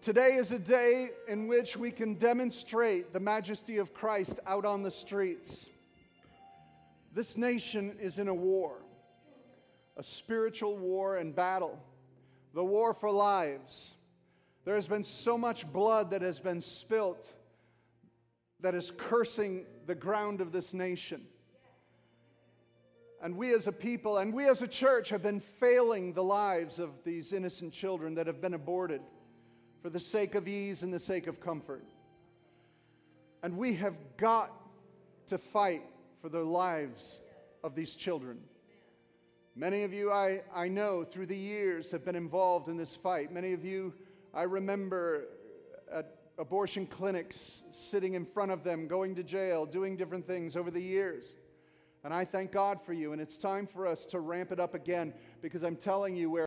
Today 0.00 0.34
is 0.34 0.52
a 0.52 0.60
day 0.60 1.08
in 1.26 1.48
which 1.48 1.76
we 1.76 1.90
can 1.90 2.14
demonstrate 2.14 3.12
the 3.12 3.18
majesty 3.18 3.78
of 3.78 3.92
Christ 3.92 4.38
out 4.46 4.64
on 4.64 4.84
the 4.84 4.90
streets. 4.92 5.70
This 7.12 7.36
nation 7.36 7.96
is 8.00 8.18
in 8.18 8.28
a 8.28 8.34
war, 8.34 8.83
a 9.96 10.02
spiritual 10.02 10.76
war 10.76 11.16
and 11.16 11.34
battle, 11.34 11.78
the 12.52 12.64
war 12.64 12.94
for 12.94 13.10
lives. 13.10 13.96
There 14.64 14.74
has 14.74 14.88
been 14.88 15.04
so 15.04 15.36
much 15.36 15.70
blood 15.72 16.10
that 16.10 16.22
has 16.22 16.40
been 16.40 16.60
spilt 16.60 17.32
that 18.60 18.74
is 18.74 18.90
cursing 18.96 19.66
the 19.86 19.94
ground 19.94 20.40
of 20.40 20.52
this 20.52 20.72
nation. 20.72 21.22
And 23.22 23.36
we 23.36 23.54
as 23.54 23.66
a 23.66 23.72
people 23.72 24.18
and 24.18 24.34
we 24.34 24.46
as 24.48 24.62
a 24.62 24.68
church 24.68 25.10
have 25.10 25.22
been 25.22 25.40
failing 25.40 26.12
the 26.12 26.22
lives 26.22 26.78
of 26.78 26.90
these 27.04 27.32
innocent 27.32 27.72
children 27.72 28.14
that 28.14 28.26
have 28.26 28.40
been 28.40 28.54
aborted 28.54 29.00
for 29.82 29.90
the 29.90 30.00
sake 30.00 30.34
of 30.34 30.48
ease 30.48 30.82
and 30.82 30.92
the 30.92 31.00
sake 31.00 31.26
of 31.26 31.40
comfort. 31.40 31.84
And 33.42 33.56
we 33.56 33.74
have 33.74 33.96
got 34.16 34.50
to 35.26 35.38
fight 35.38 35.82
for 36.20 36.28
the 36.28 36.42
lives 36.42 37.20
of 37.62 37.74
these 37.74 37.96
children. 37.96 38.38
Many 39.56 39.84
of 39.84 39.92
you, 39.92 40.10
I, 40.10 40.42
I 40.52 40.66
know, 40.66 41.04
through 41.04 41.26
the 41.26 41.36
years 41.36 41.92
have 41.92 42.04
been 42.04 42.16
involved 42.16 42.66
in 42.66 42.76
this 42.76 42.96
fight. 42.96 43.30
Many 43.30 43.52
of 43.52 43.64
you, 43.64 43.94
I 44.34 44.42
remember 44.42 45.26
at 45.92 46.16
abortion 46.38 46.86
clinics, 46.86 47.62
sitting 47.70 48.14
in 48.14 48.24
front 48.24 48.50
of 48.50 48.64
them, 48.64 48.88
going 48.88 49.14
to 49.14 49.22
jail, 49.22 49.64
doing 49.64 49.96
different 49.96 50.26
things 50.26 50.56
over 50.56 50.72
the 50.72 50.82
years. 50.82 51.36
And 52.02 52.12
I 52.12 52.24
thank 52.24 52.50
God 52.50 52.80
for 52.80 52.94
you. 52.94 53.12
And 53.12 53.22
it's 53.22 53.38
time 53.38 53.68
for 53.68 53.86
us 53.86 54.06
to 54.06 54.18
ramp 54.18 54.50
it 54.50 54.58
up 54.58 54.74
again 54.74 55.14
because 55.40 55.62
I'm 55.62 55.76
telling 55.76 56.16
you, 56.16 56.30
where 56.30 56.42